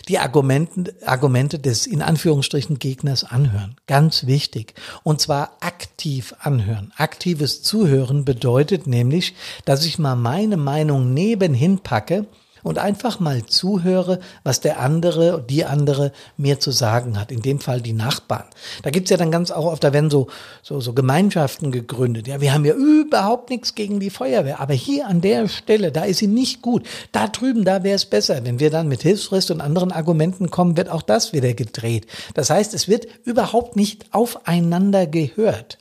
die 0.08 0.18
Argumente, 0.18 0.96
Argumente 1.06 1.60
des 1.60 1.86
in 1.86 2.02
Anführungsstrichen 2.02 2.80
Gegners 2.80 3.26
anhören. 3.26 3.76
Ganz 3.86 4.26
wichtig. 4.28 4.74
Und 5.04 5.20
zwar 5.20 5.58
aktiv 5.60 6.34
anhören. 6.40 6.94
Aktives 6.96 7.64
Zuhören 7.64 8.24
bedeutet 8.24 8.88
nämlich, 8.88 9.36
dass 9.66 9.86
ich 9.86 10.00
mal 10.00 10.16
meine 10.16 10.56
Meinung 10.56 11.14
nebenhin 11.14 11.80
packe 11.80 12.28
und 12.64 12.78
einfach 12.78 13.20
mal 13.20 13.46
zuhöre, 13.46 14.20
was 14.44 14.62
der 14.62 14.80
andere, 14.80 15.44
die 15.48 15.66
andere 15.66 16.12
mir 16.38 16.60
zu 16.60 16.72
sagen 16.72 17.20
hat. 17.20 17.32
In 17.32 17.42
dem 17.42 17.60
Fall 17.60 17.82
die 17.82 17.94
Nachbarn. 17.94 18.46
Da 18.84 18.90
gibt's 18.90 19.10
ja 19.10 19.18
dann 19.18 19.32
ganz 19.32 19.52
auch 19.52 19.66
oft, 19.66 19.84
da 19.84 19.94
werden 19.94 20.10
so, 20.10 20.28
so, 20.62 20.80
so 20.80 20.94
Gemeinschaften 20.94 21.72
gegründet. 21.72 22.28
Ja, 22.28 22.42
wir 22.42 22.54
haben 22.54 22.66
ja 22.66 22.74
überhaupt 22.74 23.50
nichts 23.50 23.76
gegen 23.76 24.00
die 24.00 24.10
Feuerwehr, 24.10 24.60
aber 24.60 24.74
hier 24.74 25.08
an 25.08 25.22
der 25.22 25.48
Stelle, 25.48 25.92
da 25.92 26.04
ist 26.04 26.20
sie 26.20 26.28
nicht 26.28 26.62
gut. 26.62 26.88
Da 27.12 27.28
drüben, 27.28 27.66
da 27.66 27.84
wäre 27.84 27.96
es 27.96 28.06
besser. 28.06 28.44
Wenn 28.44 28.60
wir 28.60 28.70
dann 28.70 28.88
mit 28.88 29.02
Hilfsfrist 29.02 29.52
und 29.52 29.62
anderen 29.62 29.92
Argumenten 29.92 30.52
kommen, 30.52 30.78
wird 30.78 30.90
auch 30.90 31.02
das 31.02 31.34
wieder 31.34 31.54
gedreht. 31.54 32.08
Das 32.34 32.50
heißt, 32.50 32.74
es 32.74 32.88
wird 32.88 33.08
überhaupt 33.24 33.76
nicht 33.76 34.06
aufeinander 34.12 35.08
gehört. 35.08 35.78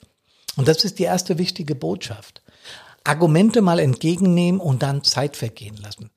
Und 0.57 0.69
das 0.69 0.85
ist 0.85 0.99
die 0.99 1.05
erste 1.05 1.39
wichtige 1.39 1.75
Botschaft. 1.75 2.43
Argumente 3.05 3.63
mal 3.63 3.79
entgegennehmen 3.79 4.61
und 4.61 4.83
dann 4.83 5.05
Zeit 5.05 5.37
vergehen 5.37 5.77
lassen. 5.77 6.11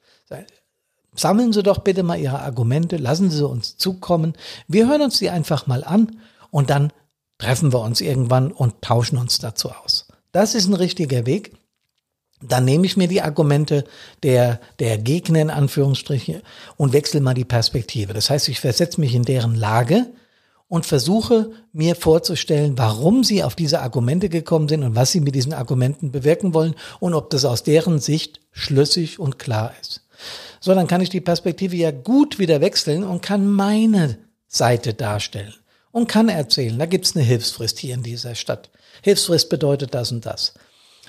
Sammeln 1.16 1.54
Sie 1.54 1.64
doch 1.64 1.80
bitte 1.80 2.04
mal 2.04 2.20
Ihre 2.20 2.40
Argumente, 2.40 2.98
lassen 2.98 3.30
Sie 3.30 3.48
uns 3.48 3.78
zukommen. 3.78 4.34
Wir 4.68 4.88
hören 4.88 5.02
uns 5.02 5.20
die 5.20 5.30
einfach 5.30 5.68
mal 5.68 5.84
an 5.84 6.20
und 6.50 6.70
dann 6.70 6.92
treffen 7.38 7.74
wir 7.74 7.82
uns 7.82 8.02
irgendwann 8.02 8.52
und 8.52 8.82
tauschen 8.82 9.18
uns 9.18 9.38
dazu 9.38 9.70
aus. 9.72 10.08
Das 10.32 10.56
ist 10.56 10.68
ein 10.68 10.74
richtiger 10.74 11.26
Weg. 11.26 11.54
Dann 12.42 12.66
nehme 12.66 12.86
ich 12.86 12.98
mir 12.98 13.08
die 13.08 13.22
Argumente 13.22 13.86
der, 14.24 14.60
der 14.80 14.98
Gegner 14.98 15.40
in 15.40 15.50
Anführungsstrichen 15.50 16.42
und 16.76 16.94
wechsle 16.94 17.22
mal 17.22 17.34
die 17.34 17.46
Perspektive. 17.46 18.14
Das 18.14 18.30
heißt, 18.30 18.50
ich 18.50 18.60
versetze 18.60 19.00
mich 19.00 19.16
in 19.16 19.24
deren 19.24 19.56
Lage 19.56 20.08
und 20.68 20.86
versuche 20.86 21.52
mir 21.72 21.96
vorzustellen, 21.96 22.78
warum 22.78 23.24
sie 23.24 23.44
auf 23.44 23.56
diese 23.56 23.82
Argumente 23.82 24.28
gekommen 24.28 24.68
sind 24.68 24.84
und 24.84 24.96
was 24.96 25.12
sie 25.12 25.22
mit 25.22 25.36
diesen 25.36 25.54
Argumenten 25.54 26.12
bewirken 26.12 26.54
wollen 26.54 26.76
und 27.00 27.14
ob 27.14 27.30
das 27.30 27.46
aus 27.46 27.64
deren 27.64 28.00
Sicht 28.00 28.42
schlüssig 28.52 29.20
und 29.20 29.40
klar 29.40 29.74
ist 29.80 30.03
so 30.64 30.74
dann 30.74 30.88
kann 30.88 31.02
ich 31.02 31.10
die 31.10 31.20
Perspektive 31.20 31.76
ja 31.76 31.92
gut 31.92 32.40
wieder 32.40 32.62
wechseln 32.62 33.04
und 33.04 33.22
kann 33.22 33.52
meine 33.52 34.18
Seite 34.48 34.94
darstellen 34.94 35.54
und 35.92 36.08
kann 36.08 36.30
erzählen, 36.30 36.80
da 36.80 36.86
gibt's 36.86 37.18
eine 37.18 37.26
Hilfsfrist 37.26 37.80
hier 37.80 37.94
in 37.94 38.02
dieser 38.02 38.34
Stadt. 38.34 38.70
Hilfsfrist 39.02 39.50
bedeutet 39.50 39.94
das 39.94 40.14
und 40.14 40.26
das. 40.26 40.54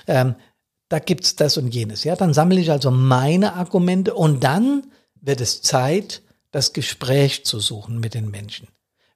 Ähm, 0.07 0.35
da 0.89 0.99
gibt's 0.99 1.37
das 1.37 1.57
und 1.57 1.73
jenes. 1.73 2.03
Ja, 2.03 2.17
dann 2.17 2.33
sammle 2.33 2.59
ich 2.59 2.69
also 2.69 2.91
meine 2.91 3.53
Argumente 3.53 4.13
und 4.13 4.43
dann 4.43 4.87
wird 5.21 5.39
es 5.39 5.61
Zeit, 5.61 6.21
das 6.51 6.73
Gespräch 6.73 7.45
zu 7.45 7.61
suchen 7.61 8.01
mit 8.01 8.13
den 8.13 8.29
Menschen. 8.29 8.67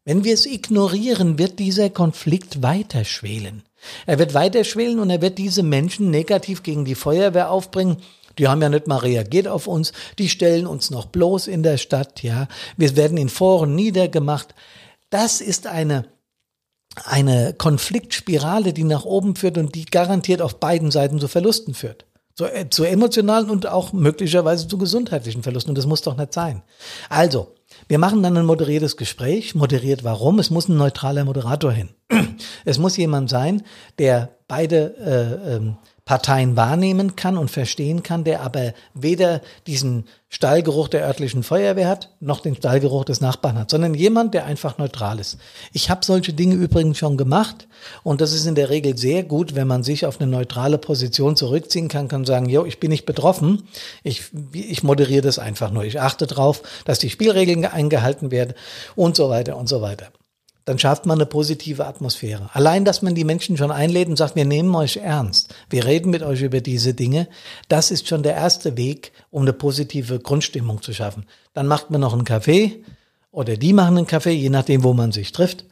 Wenn 0.06 0.24
wir 0.24 0.34
es 0.34 0.46
ignorieren, 0.46 1.38
wird 1.38 1.60
dieser 1.60 1.90
Konflikt 1.90 2.64
weiter 2.64 3.04
schwelen. 3.04 3.64
Er 4.06 4.20
wird 4.20 4.34
weiter 4.34 4.64
schwelen 4.64 5.00
und 5.00 5.10
er 5.10 5.22
wird 5.22 5.38
diese 5.38 5.64
Menschen 5.64 6.10
negativ 6.12 6.64
gegen 6.64 6.86
die 6.86 6.96
Feuerwehr 6.96 7.52
aufbringen 7.52 7.98
die 8.38 8.48
haben 8.48 8.62
ja 8.62 8.70
nicht 8.70 8.88
mal 8.88 8.98
reagiert 8.98 9.48
auf 9.48 9.68
uns. 9.68 9.92
Die 10.18 10.30
stellen 10.30 10.68
uns 10.68 10.92
noch 10.92 11.06
bloß 11.06 11.48
in 11.48 11.64
der 11.64 11.78
Stadt, 11.78 12.24
ja. 12.24 12.48
Wir 12.78 12.96
werden 12.96 13.18
in 13.18 13.30
Foren 13.30 13.76
niedergemacht. 13.76 14.56
Das 15.10 15.42
ist 15.42 15.68
eine, 15.68 16.06
eine 17.06 17.54
Konfliktspirale, 17.54 18.74
die 18.74 18.84
nach 18.84 19.06
oben 19.06 19.36
führt 19.36 19.58
und 19.58 19.76
die 19.76 19.86
garantiert 19.86 20.42
auf 20.42 20.60
beiden 20.60 20.92
Seiten 20.92 21.20
zu 21.20 21.28
Verlusten 21.28 21.74
führt. 21.74 22.06
Zu, 22.36 22.46
äh, 22.46 22.70
zu 22.70 22.86
emotionalen 22.86 23.50
und 23.50 23.68
auch 23.68 23.92
möglicherweise 23.92 24.68
zu 24.68 24.78
gesundheitlichen 24.78 25.44
Verlusten. 25.44 25.72
Und 25.72 25.78
das 25.78 25.88
muss 25.88 26.02
doch 26.02 26.16
nicht 26.16 26.34
sein. 26.34 26.62
Also, 27.10 27.54
wir 27.88 28.00
machen 28.00 28.24
dann 28.24 28.38
ein 28.38 28.46
moderiertes 28.46 28.98
Gespräch. 28.98 29.56
Moderiert 29.56 30.04
warum? 30.04 30.40
Es 30.40 30.50
muss 30.50 30.70
ein 30.70 30.78
neutraler 30.78 31.26
Moderator 31.26 31.72
hin. 31.72 31.90
Es 32.66 32.78
muss 32.78 32.98
jemand 32.98 33.30
sein, 33.30 33.64
der 33.98 34.38
beide 34.48 34.96
äh, 34.98 35.56
ähm, 35.56 35.78
Parteien 36.10 36.56
wahrnehmen 36.56 37.16
kann 37.16 37.38
und 37.38 37.52
verstehen 37.52 38.02
kann, 38.02 38.24
der 38.24 38.42
aber 38.42 38.74
weder 38.96 39.42
diesen 39.68 40.06
Stallgeruch 40.28 40.88
der 40.88 41.06
örtlichen 41.06 41.44
Feuerwehr 41.44 41.88
hat, 41.88 42.10
noch 42.20 42.40
den 42.40 42.56
Stallgeruch 42.56 43.06
des 43.06 43.22
Nachbarn 43.22 43.60
hat, 43.60 43.70
sondern 43.70 43.94
jemand, 43.94 44.34
der 44.34 44.46
einfach 44.46 44.80
neutral 44.80 45.20
ist. 45.20 45.38
Ich 45.72 45.92
habe 45.92 46.04
solche 46.04 46.34
Dinge 46.34 46.56
übrigens 46.56 46.98
schon 46.98 47.16
gemacht 47.16 47.68
und 48.02 48.22
das 48.22 48.34
ist 48.34 48.48
in 48.48 48.56
der 48.56 48.72
Regel 48.72 48.98
sehr 48.98 49.22
gut, 49.22 49.54
wenn 49.54 49.68
man 49.68 49.84
sich 49.84 50.08
auf 50.08 50.20
eine 50.20 50.32
neutrale 50.32 50.80
Position 50.80 51.36
zurückziehen 51.36 51.90
kann, 51.90 52.08
kann 52.08 52.26
sagen, 52.26 52.50
jo, 52.50 52.66
ich 52.66 52.80
bin 52.80 52.90
nicht 52.90 53.06
betroffen, 53.06 53.68
ich, 54.02 54.32
ich 54.52 54.82
moderiere 54.82 55.22
das 55.22 55.38
einfach 55.38 55.70
nur, 55.70 55.84
ich 55.84 56.02
achte 56.02 56.26
darauf, 56.26 56.64
dass 56.86 56.98
die 56.98 57.12
Spielregeln 57.12 57.64
eingehalten 57.66 58.32
werden 58.32 58.56
und 58.96 59.16
so 59.16 59.30
weiter 59.30 59.58
und 59.58 59.70
so 59.70 59.84
weiter 59.84 60.08
dann 60.70 60.78
schafft 60.78 61.08
man 61.08 61.18
eine 61.18 61.26
positive 61.26 61.88
Atmosphäre. 61.88 62.52
Allein, 62.54 62.86
dass 62.86 63.02
man 63.02 63.16
die 63.16 63.24
Menschen 63.24 63.58
schon 63.58 63.72
einlädt 63.72 64.08
und 64.08 64.18
sagt, 64.18 64.36
wir 64.36 64.46
nehmen 64.46 64.76
euch 64.76 64.98
ernst, 64.98 65.52
wir 65.72 65.84
reden 65.84 66.12
mit 66.12 66.22
euch 66.22 66.44
über 66.44 66.62
diese 66.62 66.94
Dinge, 66.94 67.28
das 67.70 67.90
ist 67.90 68.08
schon 68.08 68.22
der 68.22 68.36
erste 68.36 68.78
Weg, 68.78 69.12
um 69.32 69.42
eine 69.42 69.54
positive 69.54 70.20
Grundstimmung 70.20 70.84
zu 70.84 70.94
schaffen. 70.94 71.26
Dann 71.54 71.66
macht 71.66 71.90
man 71.90 72.02
noch 72.02 72.14
einen 72.14 72.24
Kaffee 72.24 72.84
oder 73.32 73.58
die 73.58 73.74
machen 73.74 73.98
einen 73.98 74.06
Kaffee, 74.06 74.34
je 74.34 74.52
nachdem, 74.52 74.84
wo 74.84 74.94
man 74.94 75.12
sich 75.12 75.32
trifft. 75.32 75.66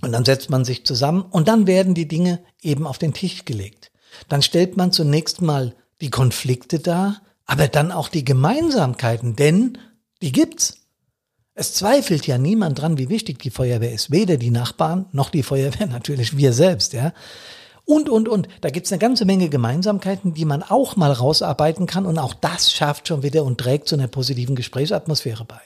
Und 0.00 0.12
dann 0.12 0.24
setzt 0.24 0.48
man 0.48 0.64
sich 0.64 0.86
zusammen 0.86 1.22
und 1.22 1.48
dann 1.48 1.66
werden 1.66 1.94
die 1.94 2.06
Dinge 2.06 2.38
eben 2.62 2.86
auf 2.86 2.98
den 2.98 3.14
Tisch 3.14 3.46
gelegt. 3.46 3.90
Dann 4.28 4.42
stellt 4.42 4.76
man 4.76 4.92
zunächst 4.92 5.42
mal 5.42 5.74
die 6.00 6.10
Konflikte 6.10 6.78
dar, 6.78 7.20
aber 7.46 7.66
dann 7.66 7.90
auch 7.90 8.10
die 8.10 8.24
Gemeinsamkeiten, 8.24 9.34
denn 9.34 9.76
die 10.22 10.30
gibt's. 10.30 10.76
Es 11.60 11.72
zweifelt 11.72 12.24
ja 12.28 12.38
niemand 12.38 12.80
dran, 12.80 12.98
wie 12.98 13.08
wichtig 13.08 13.40
die 13.40 13.50
Feuerwehr 13.50 13.92
ist. 13.92 14.12
Weder 14.12 14.36
die 14.36 14.52
Nachbarn 14.52 15.06
noch 15.10 15.28
die 15.28 15.42
Feuerwehr, 15.42 15.86
natürlich 15.90 16.36
wir 16.36 16.52
selbst, 16.52 16.92
ja. 16.92 17.12
Und, 17.84 18.08
und, 18.08 18.28
und. 18.28 18.46
Da 18.60 18.70
gibt's 18.70 18.92
eine 18.92 19.00
ganze 19.00 19.24
Menge 19.24 19.48
Gemeinsamkeiten, 19.48 20.34
die 20.34 20.44
man 20.44 20.62
auch 20.62 20.94
mal 20.94 21.10
rausarbeiten 21.10 21.86
kann. 21.86 22.06
Und 22.06 22.16
auch 22.16 22.32
das 22.32 22.72
schafft 22.72 23.08
schon 23.08 23.24
wieder 23.24 23.42
und 23.42 23.58
trägt 23.58 23.88
zu 23.88 23.96
einer 23.96 24.06
positiven 24.06 24.54
Gesprächsatmosphäre 24.54 25.44
bei. 25.44 25.60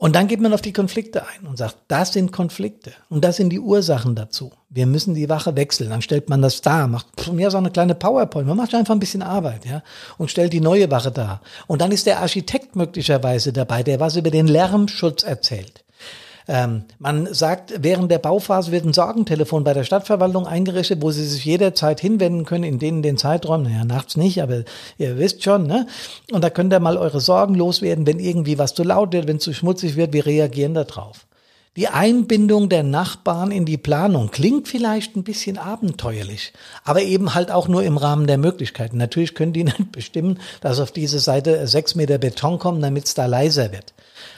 Und 0.00 0.16
dann 0.16 0.28
geht 0.28 0.40
man 0.40 0.54
auf 0.54 0.62
die 0.62 0.72
Konflikte 0.72 1.26
ein 1.26 1.46
und 1.46 1.58
sagt, 1.58 1.76
das 1.88 2.14
sind 2.14 2.32
Konflikte 2.32 2.92
und 3.10 3.22
das 3.22 3.36
sind 3.36 3.50
die 3.50 3.60
Ursachen 3.60 4.14
dazu. 4.14 4.50
Wir 4.70 4.86
müssen 4.86 5.14
die 5.14 5.28
Wache 5.28 5.56
wechseln. 5.56 5.90
Dann 5.90 6.00
stellt 6.00 6.30
man 6.30 6.40
das 6.40 6.62
da, 6.62 6.86
macht 6.86 7.20
von 7.20 7.36
mir 7.36 7.50
so 7.50 7.58
eine 7.58 7.70
kleine 7.70 7.94
PowerPoint. 7.94 8.48
Man 8.48 8.56
macht 8.56 8.74
einfach 8.74 8.94
ein 8.94 8.98
bisschen 8.98 9.20
Arbeit, 9.20 9.66
ja, 9.66 9.82
und 10.16 10.30
stellt 10.30 10.54
die 10.54 10.62
neue 10.62 10.90
Wache 10.90 11.10
da. 11.10 11.42
Und 11.66 11.82
dann 11.82 11.92
ist 11.92 12.06
der 12.06 12.20
Architekt 12.20 12.76
möglicherweise 12.76 13.52
dabei, 13.52 13.82
der 13.82 14.00
was 14.00 14.16
über 14.16 14.30
den 14.30 14.46
Lärmschutz 14.46 15.22
erzählt. 15.22 15.84
Ähm, 16.52 16.82
man 16.98 17.32
sagt, 17.32 17.74
während 17.80 18.10
der 18.10 18.18
Bauphase 18.18 18.72
wird 18.72 18.84
ein 18.84 18.92
Sorgentelefon 18.92 19.62
bei 19.62 19.72
der 19.72 19.84
Stadtverwaltung 19.84 20.48
eingerichtet, 20.48 21.00
wo 21.00 21.12
Sie 21.12 21.24
sich 21.24 21.44
jederzeit 21.44 22.00
hinwenden 22.00 22.44
können, 22.44 22.64
in 22.64 22.80
denen 22.80 23.02
den 23.02 23.16
Zeiträumen, 23.16 23.70
naja, 23.70 23.84
nachts 23.84 24.16
nicht, 24.16 24.42
aber 24.42 24.64
ihr 24.98 25.16
wisst 25.16 25.44
schon, 25.44 25.68
ne? 25.68 25.86
Und 26.32 26.42
da 26.42 26.50
könnt 26.50 26.72
ihr 26.72 26.80
mal 26.80 26.96
eure 26.96 27.20
Sorgen 27.20 27.54
loswerden, 27.54 28.04
wenn 28.04 28.18
irgendwie 28.18 28.58
was 28.58 28.74
zu 28.74 28.82
laut 28.82 29.12
wird, 29.12 29.28
wenn 29.28 29.36
es 29.36 29.44
zu 29.44 29.54
schmutzig 29.54 29.94
wird, 29.94 30.12
wir 30.12 30.26
reagieren 30.26 30.74
da 30.74 30.82
drauf. 30.82 31.24
Die 31.76 31.86
Einbindung 31.86 32.68
der 32.68 32.82
Nachbarn 32.82 33.52
in 33.52 33.64
die 33.64 33.78
Planung 33.78 34.32
klingt 34.32 34.66
vielleicht 34.66 35.14
ein 35.14 35.22
bisschen 35.22 35.56
abenteuerlich, 35.56 36.52
aber 36.82 37.02
eben 37.02 37.32
halt 37.32 37.52
auch 37.52 37.68
nur 37.68 37.84
im 37.84 37.96
Rahmen 37.96 38.26
der 38.26 38.38
Möglichkeiten. 38.38 38.96
Natürlich 38.96 39.36
können 39.36 39.52
die 39.52 39.62
nicht 39.64 39.92
bestimmen, 39.92 40.40
dass 40.62 40.80
auf 40.80 40.90
diese 40.90 41.20
Seite 41.20 41.68
sechs 41.68 41.94
Meter 41.94 42.18
Beton 42.18 42.58
kommen, 42.58 42.82
damit 42.82 43.04
es 43.04 43.14
da 43.14 43.26
leiser 43.26 43.70
wird. 43.70 43.94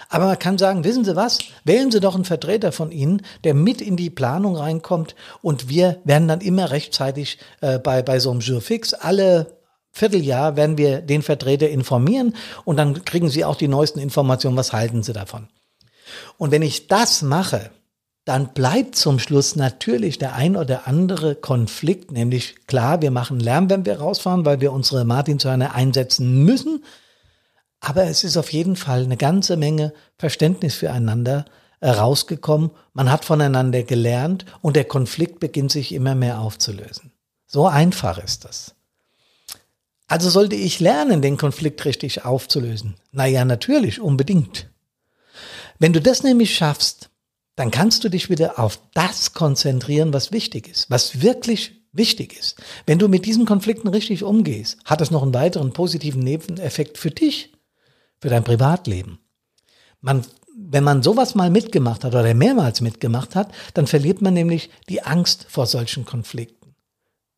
Aber 0.08 0.26
man 0.26 0.38
kann 0.38 0.58
sagen, 0.58 0.84
wissen 0.84 1.04
Sie 1.04 1.16
was? 1.16 1.38
Wählen 1.64 1.90
Sie 1.90 2.00
doch 2.00 2.14
einen 2.14 2.24
Vertreter 2.24 2.72
von 2.72 2.90
Ihnen, 2.90 3.22
der 3.44 3.54
mit 3.54 3.80
in 3.80 3.96
die 3.96 4.10
Planung 4.10 4.56
reinkommt 4.56 5.14
und 5.40 5.68
wir 5.68 6.00
werden 6.04 6.28
dann 6.28 6.40
immer 6.40 6.70
rechtzeitig 6.70 7.38
äh, 7.60 7.78
bei, 7.78 8.02
bei 8.02 8.18
so 8.18 8.30
einem 8.30 8.40
Jurfix 8.40 8.94
alle 8.94 9.58
Vierteljahr 9.92 10.56
werden 10.56 10.78
wir 10.78 11.02
den 11.02 11.22
Vertreter 11.22 11.68
informieren 11.68 12.34
und 12.64 12.78
dann 12.78 13.04
kriegen 13.04 13.28
Sie 13.28 13.44
auch 13.44 13.56
die 13.56 13.68
neuesten 13.68 13.98
Informationen, 13.98 14.56
was 14.56 14.72
halten 14.72 15.02
Sie 15.02 15.12
davon. 15.12 15.48
Und 16.38 16.50
wenn 16.50 16.62
ich 16.62 16.88
das 16.88 17.22
mache, 17.22 17.70
dann 18.24 18.54
bleibt 18.54 18.96
zum 18.96 19.18
Schluss 19.18 19.56
natürlich 19.56 20.16
der 20.18 20.34
ein 20.34 20.56
oder 20.56 20.86
andere 20.86 21.34
Konflikt, 21.34 22.12
nämlich 22.12 22.66
klar, 22.66 23.02
wir 23.02 23.10
machen 23.10 23.40
Lärm, 23.40 23.68
wenn 23.68 23.84
wir 23.84 23.98
rausfahren, 23.98 24.44
weil 24.44 24.60
wir 24.60 24.72
unsere 24.72 25.04
Martinshörner 25.04 25.74
einsetzen 25.74 26.44
müssen. 26.44 26.84
Aber 27.84 28.04
es 28.04 28.22
ist 28.22 28.36
auf 28.36 28.52
jeden 28.52 28.76
Fall 28.76 29.02
eine 29.02 29.16
ganze 29.16 29.56
Menge 29.56 29.92
Verständnis 30.16 30.76
füreinander 30.76 31.44
rausgekommen. 31.84 32.70
Man 32.94 33.10
hat 33.10 33.24
voneinander 33.24 33.82
gelernt 33.82 34.46
und 34.60 34.76
der 34.76 34.84
Konflikt 34.84 35.40
beginnt 35.40 35.72
sich 35.72 35.92
immer 35.92 36.14
mehr 36.14 36.40
aufzulösen. 36.40 37.10
So 37.44 37.66
einfach 37.66 38.22
ist 38.22 38.44
das. 38.44 38.76
Also 40.06 40.30
sollte 40.30 40.54
ich 40.54 40.78
lernen, 40.78 41.22
den 41.22 41.36
Konflikt 41.36 41.84
richtig 41.84 42.24
aufzulösen? 42.24 42.94
Naja, 43.10 43.44
natürlich, 43.44 44.00
unbedingt. 44.00 44.68
Wenn 45.80 45.92
du 45.92 46.00
das 46.00 46.22
nämlich 46.22 46.54
schaffst, 46.54 47.10
dann 47.56 47.72
kannst 47.72 48.04
du 48.04 48.08
dich 48.08 48.30
wieder 48.30 48.60
auf 48.60 48.78
das 48.94 49.32
konzentrieren, 49.32 50.12
was 50.12 50.30
wichtig 50.30 50.68
ist, 50.68 50.88
was 50.88 51.20
wirklich 51.20 51.82
wichtig 51.90 52.38
ist. 52.38 52.62
Wenn 52.86 53.00
du 53.00 53.08
mit 53.08 53.26
diesen 53.26 53.44
Konflikten 53.44 53.88
richtig 53.88 54.22
umgehst, 54.22 54.78
hat 54.84 55.00
das 55.00 55.10
noch 55.10 55.24
einen 55.24 55.34
weiteren 55.34 55.72
positiven 55.72 56.22
Nebeneffekt 56.22 56.96
für 56.96 57.10
dich, 57.10 57.52
für 58.22 58.28
dein 58.28 58.44
Privatleben. 58.44 59.18
Man, 60.00 60.24
wenn 60.56 60.84
man 60.84 61.02
sowas 61.02 61.34
mal 61.34 61.50
mitgemacht 61.50 62.04
hat 62.04 62.14
oder 62.14 62.32
mehrmals 62.34 62.80
mitgemacht 62.80 63.34
hat, 63.34 63.52
dann 63.74 63.88
verliert 63.88 64.22
man 64.22 64.32
nämlich 64.32 64.70
die 64.88 65.02
Angst 65.02 65.46
vor 65.48 65.66
solchen 65.66 66.04
Konflikten. 66.04 66.76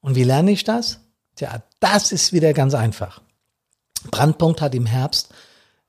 Und 0.01 0.15
wie 0.15 0.25
lerne 0.25 0.51
ich 0.51 0.63
das? 0.63 1.01
Tja, 1.37 1.63
das 1.81 2.13
ist 2.13 2.35
wieder 2.35 2.53
ganz 2.53 2.75
einfach. 2.75 3.23
Brandpunkt 4.11 4.61
hat 4.61 4.75
im 4.75 4.85
Herbst 4.85 5.33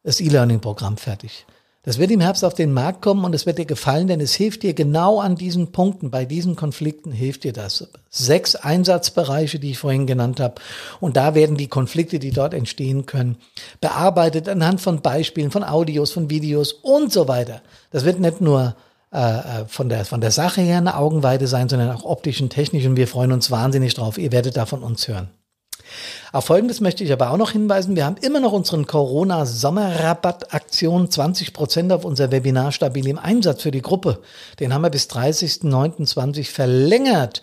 das 0.01 0.21
E-Learning-Programm 0.21 0.95
fertig. 0.95 1.45
Das 1.85 1.99
wird 1.99 2.09
im 2.09 2.19
Herbst 2.19 2.43
auf 2.43 2.55
den 2.55 2.73
Markt 2.73 3.03
kommen 3.03 3.23
und 3.25 3.35
es 3.35 3.45
wird 3.45 3.59
dir 3.59 3.65
gefallen, 3.65 4.07
denn 4.07 4.19
es 4.19 4.33
hilft 4.33 4.63
dir 4.63 4.73
genau 4.73 5.19
an 5.19 5.35
diesen 5.35 5.71
Punkten, 5.71 6.09
bei 6.09 6.25
diesen 6.25 6.55
Konflikten 6.55 7.11
hilft 7.11 7.43
dir 7.43 7.53
das. 7.53 7.87
Sechs 8.09 8.55
Einsatzbereiche, 8.55 9.59
die 9.59 9.71
ich 9.71 9.77
vorhin 9.77 10.07
genannt 10.07 10.39
habe. 10.39 10.55
Und 10.99 11.15
da 11.15 11.35
werden 11.35 11.57
die 11.57 11.67
Konflikte, 11.67 12.17
die 12.17 12.31
dort 12.31 12.55
entstehen 12.55 13.05
können, 13.05 13.37
bearbeitet 13.81 14.49
anhand 14.49 14.81
von 14.81 15.01
Beispielen, 15.01 15.51
von 15.51 15.63
Audios, 15.63 16.11
von 16.11 16.31
Videos 16.31 16.73
und 16.73 17.13
so 17.13 17.27
weiter. 17.27 17.61
Das 17.91 18.03
wird 18.03 18.19
nicht 18.19 18.41
nur 18.41 18.75
äh, 19.13 19.19
äh 19.19 19.65
von 19.67 19.87
der, 19.87 20.05
von 20.05 20.21
der 20.21 20.31
Sache 20.31 20.61
her 20.61 20.77
eine 20.77 20.97
Augenweide 20.97 21.45
sein, 21.45 21.69
sondern 21.69 21.91
auch 21.91 22.03
optisch 22.03 22.41
und 22.41 22.49
technisch. 22.49 22.87
Und 22.87 22.95
wir 22.95 23.07
freuen 23.07 23.31
uns 23.31 23.51
wahnsinnig 23.51 23.93
drauf. 23.93 24.17
Ihr 24.17 24.31
werdet 24.31 24.57
da 24.57 24.65
von 24.65 24.81
uns 24.81 25.07
hören. 25.07 25.29
Auf 26.31 26.45
Folgendes 26.45 26.81
möchte 26.81 27.03
ich 27.03 27.13
aber 27.13 27.31
auch 27.31 27.37
noch 27.37 27.51
hinweisen. 27.51 27.95
Wir 27.95 28.05
haben 28.05 28.17
immer 28.17 28.39
noch 28.39 28.51
unseren 28.51 28.87
Corona-Sommerrabatt-Aktion 28.87 31.09
20 31.09 31.53
Prozent 31.53 31.93
auf 31.93 32.03
unser 32.03 32.31
Webinar 32.31 32.71
Stabil 32.71 33.07
im 33.07 33.17
Einsatz 33.17 33.61
für 33.61 33.71
die 33.71 33.81
Gruppe. 33.81 34.19
Den 34.59 34.73
haben 34.73 34.81
wir 34.81 34.89
bis 34.89 35.09
30.09.20 35.09 36.51
verlängert. 36.51 37.41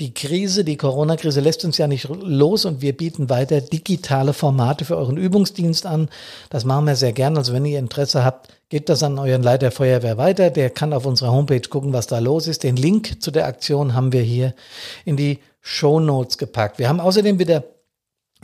Die 0.00 0.12
Krise, 0.12 0.64
die 0.64 0.76
Corona-Krise 0.76 1.40
lässt 1.40 1.64
uns 1.64 1.78
ja 1.78 1.86
nicht 1.86 2.08
los 2.08 2.64
und 2.64 2.82
wir 2.82 2.96
bieten 2.96 3.30
weiter 3.30 3.60
digitale 3.60 4.32
Formate 4.32 4.84
für 4.84 4.96
euren 4.96 5.16
Übungsdienst 5.16 5.86
an. 5.86 6.08
Das 6.50 6.64
machen 6.64 6.86
wir 6.86 6.96
sehr 6.96 7.12
gern. 7.12 7.36
Also 7.36 7.52
wenn 7.52 7.64
ihr 7.64 7.78
Interesse 7.78 8.24
habt, 8.24 8.48
gebt 8.70 8.88
das 8.88 9.02
an 9.02 9.18
euren 9.18 9.42
Leiter 9.42 9.70
Feuerwehr 9.70 10.16
weiter. 10.16 10.50
Der 10.50 10.70
kann 10.70 10.92
auf 10.92 11.06
unserer 11.06 11.30
Homepage 11.30 11.60
gucken, 11.60 11.92
was 11.92 12.06
da 12.06 12.18
los 12.18 12.46
ist. 12.46 12.64
Den 12.64 12.76
Link 12.76 13.22
zu 13.22 13.30
der 13.30 13.46
Aktion 13.46 13.94
haben 13.94 14.12
wir 14.12 14.22
hier 14.22 14.54
in 15.04 15.16
die 15.16 15.38
Show 15.60 16.00
Notes 16.00 16.38
gepackt. 16.38 16.78
Wir 16.78 16.88
haben 16.88 16.98
außerdem 16.98 17.38
wieder 17.38 17.62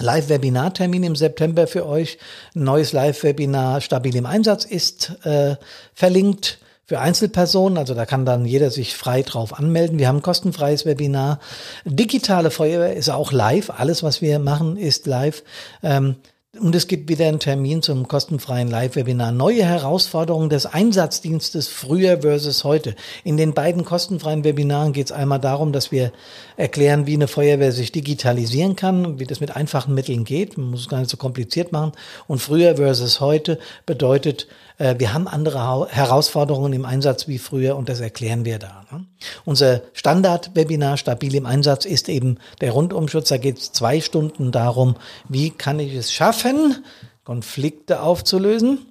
Live-Webinar-Termin 0.00 1.02
im 1.02 1.16
September 1.16 1.66
für 1.66 1.86
euch. 1.86 2.18
Ein 2.54 2.64
neues 2.64 2.92
Live-Webinar 2.92 3.80
Stabil 3.80 4.16
im 4.16 4.26
Einsatz 4.26 4.64
ist 4.64 5.24
äh, 5.24 5.56
verlinkt 5.94 6.58
für 6.84 7.00
Einzelpersonen. 7.00 7.76
Also 7.76 7.94
da 7.94 8.06
kann 8.06 8.24
dann 8.24 8.46
jeder 8.46 8.70
sich 8.70 8.96
frei 8.96 9.22
drauf 9.22 9.58
anmelden. 9.58 9.98
Wir 9.98 10.08
haben 10.08 10.16
ein 10.16 10.22
kostenfreies 10.22 10.86
Webinar. 10.86 11.38
Digitale 11.84 12.50
Feuerwehr 12.50 12.96
ist 12.96 13.10
auch 13.10 13.30
live. 13.30 13.70
Alles, 13.70 14.02
was 14.02 14.22
wir 14.22 14.38
machen, 14.38 14.76
ist 14.78 15.06
live. 15.06 15.42
Ähm, 15.82 16.16
und 16.56 16.74
es 16.74 16.86
gibt 16.86 17.10
wieder 17.10 17.28
einen 17.28 17.40
Termin 17.40 17.82
zum 17.82 18.08
kostenfreien 18.08 18.68
Live-Webinar. 18.68 19.32
Neue 19.32 19.64
Herausforderungen 19.64 20.48
des 20.48 20.64
Einsatzdienstes 20.64 21.68
früher 21.68 22.22
versus 22.22 22.64
heute. 22.64 22.94
In 23.22 23.36
den 23.36 23.52
beiden 23.52 23.84
kostenfreien 23.84 24.44
Webinaren 24.44 24.94
geht 24.94 25.06
es 25.06 25.12
einmal 25.12 25.40
darum, 25.40 25.72
dass 25.72 25.92
wir 25.92 26.10
erklären, 26.56 27.06
wie 27.06 27.14
eine 27.14 27.28
Feuerwehr 27.28 27.70
sich 27.70 27.92
digitalisieren 27.92 28.76
kann, 28.76 29.18
wie 29.18 29.26
das 29.26 29.40
mit 29.40 29.54
einfachen 29.56 29.92
Mitteln 29.92 30.24
geht. 30.24 30.56
Man 30.56 30.70
muss 30.70 30.80
es 30.80 30.88
gar 30.88 31.00
nicht 31.00 31.10
so 31.10 31.18
kompliziert 31.18 31.70
machen. 31.70 31.92
Und 32.26 32.38
früher 32.38 32.76
versus 32.76 33.20
heute 33.20 33.58
bedeutet, 33.84 34.46
wir 34.78 35.12
haben 35.12 35.26
andere 35.26 35.88
Herausforderungen 35.90 36.72
im 36.72 36.84
Einsatz 36.84 37.26
wie 37.26 37.38
früher 37.38 37.76
und 37.76 37.88
das 37.88 37.98
erklären 37.98 38.44
wir 38.44 38.60
da. 38.60 38.84
Ne? 38.92 39.06
Unser 39.44 39.82
Standard-Webinar 39.92 40.96
Stabil 40.96 41.34
im 41.34 41.46
Einsatz 41.46 41.84
ist 41.84 42.08
eben 42.08 42.38
der 42.60 42.70
Rundumschutz. 42.70 43.28
Da 43.28 43.38
geht 43.38 43.58
es 43.58 43.72
zwei 43.72 44.00
Stunden 44.00 44.52
darum, 44.52 44.94
wie 45.28 45.50
kann 45.50 45.80
ich 45.80 45.94
es 45.94 46.12
schaffen, 46.12 46.84
Konflikte 47.24 48.02
aufzulösen 48.02 48.86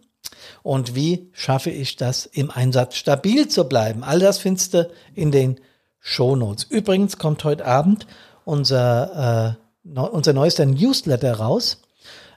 und 0.62 0.94
wie 0.94 1.30
schaffe 1.32 1.70
ich 1.70 1.96
das 1.96 2.26
im 2.26 2.52
Einsatz 2.52 2.96
stabil 2.96 3.48
zu 3.48 3.64
bleiben. 3.70 4.04
All 4.04 4.20
das 4.20 4.40
findest 4.40 4.74
du 4.74 4.90
in 5.16 5.32
den 5.32 5.60
Shownotes. 6.00 6.66
Übrigens 6.66 7.18
kommt 7.18 7.44
heute 7.44 7.66
Abend 7.66 8.08
unser, 8.46 9.58
äh, 9.86 10.00
unser 10.00 10.34
neuester 10.34 10.66
Newsletter 10.66 11.34
raus. 11.34 11.82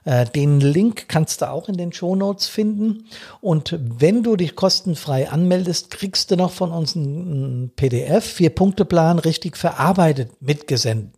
Äh, 0.03 0.25
den 0.25 0.59
Link 0.59 1.07
kannst 1.07 1.41
du 1.41 1.49
auch 1.49 1.69
in 1.69 1.77
den 1.77 1.93
Show 1.93 2.15
Notes 2.15 2.47
finden. 2.47 3.05
Und 3.39 3.77
wenn 3.79 4.23
du 4.23 4.35
dich 4.35 4.55
kostenfrei 4.55 5.29
anmeldest, 5.29 5.91
kriegst 5.91 6.31
du 6.31 6.35
noch 6.35 6.51
von 6.51 6.71
uns 6.71 6.95
ein 6.95 7.71
PDF, 7.75 8.25
Vier-Punkte-Plan, 8.25 9.19
richtig 9.19 9.57
verarbeitet, 9.57 10.41
mitgesendet. 10.41 11.13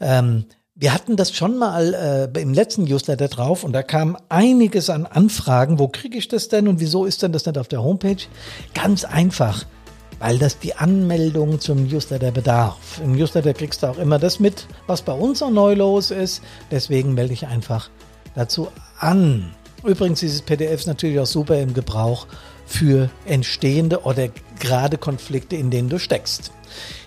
Ähm, 0.00 0.44
wir 0.80 0.94
hatten 0.94 1.16
das 1.16 1.34
schon 1.34 1.58
mal 1.58 2.30
äh, 2.34 2.40
im 2.40 2.54
letzten 2.54 2.84
Newsletter 2.84 3.26
drauf 3.26 3.64
und 3.64 3.72
da 3.72 3.82
kam 3.82 4.16
einiges 4.28 4.90
an 4.90 5.06
Anfragen. 5.06 5.80
Wo 5.80 5.88
kriege 5.88 6.16
ich 6.16 6.28
das 6.28 6.48
denn 6.48 6.68
und 6.68 6.78
wieso 6.78 7.04
ist 7.04 7.22
denn 7.22 7.32
das 7.32 7.46
nicht 7.46 7.58
auf 7.58 7.66
der 7.66 7.82
Homepage? 7.82 8.22
Ganz 8.74 9.04
einfach 9.04 9.64
weil 10.18 10.38
das 10.38 10.58
die 10.58 10.74
Anmeldung 10.74 11.60
zum 11.60 11.86
Newsletter 11.86 12.30
bedarf. 12.30 13.00
Im 13.02 13.12
Newsletter 13.12 13.54
kriegst 13.54 13.82
du 13.82 13.86
auch 13.86 13.98
immer 13.98 14.18
das 14.18 14.40
mit, 14.40 14.66
was 14.86 15.02
bei 15.02 15.12
uns 15.12 15.42
auch 15.42 15.50
neu 15.50 15.74
los 15.74 16.10
ist. 16.10 16.42
Deswegen 16.70 17.14
melde 17.14 17.32
ich 17.32 17.46
einfach 17.46 17.90
dazu 18.34 18.68
an. 18.98 19.52
Übrigens, 19.84 20.20
dieses 20.20 20.42
PDF 20.42 20.80
ist 20.80 20.86
natürlich 20.86 21.20
auch 21.20 21.26
super 21.26 21.58
im 21.58 21.72
Gebrauch 21.72 22.26
für 22.66 23.10
entstehende 23.24 24.02
oder 24.02 24.28
gerade 24.58 24.98
Konflikte, 24.98 25.56
in 25.56 25.70
denen 25.70 25.88
du 25.88 25.98
steckst. 25.98 26.50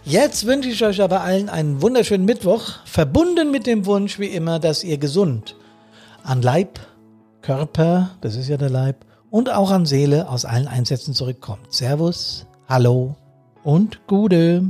Jetzt 0.03 0.45
wünsche 0.47 0.69
ich 0.69 0.83
euch 0.83 1.01
aber 1.01 1.21
allen 1.21 1.49
einen 1.49 1.81
wunderschönen 1.81 2.25
Mittwoch, 2.25 2.79
verbunden 2.85 3.51
mit 3.51 3.67
dem 3.67 3.85
Wunsch, 3.85 4.17
wie 4.17 4.27
immer, 4.27 4.59
dass 4.59 4.83
ihr 4.83 4.97
gesund 4.97 5.55
an 6.23 6.41
Leib, 6.41 6.79
Körper, 7.41 8.11
das 8.21 8.35
ist 8.35 8.47
ja 8.47 8.57
der 8.57 8.69
Leib, 8.69 9.05
und 9.29 9.51
auch 9.51 9.71
an 9.71 9.85
Seele 9.85 10.29
aus 10.29 10.45
allen 10.45 10.67
Einsätzen 10.67 11.13
zurückkommt. 11.13 11.71
Servus, 11.73 12.45
Hallo 12.71 13.17
und 13.65 14.07
Gude. 14.07 14.63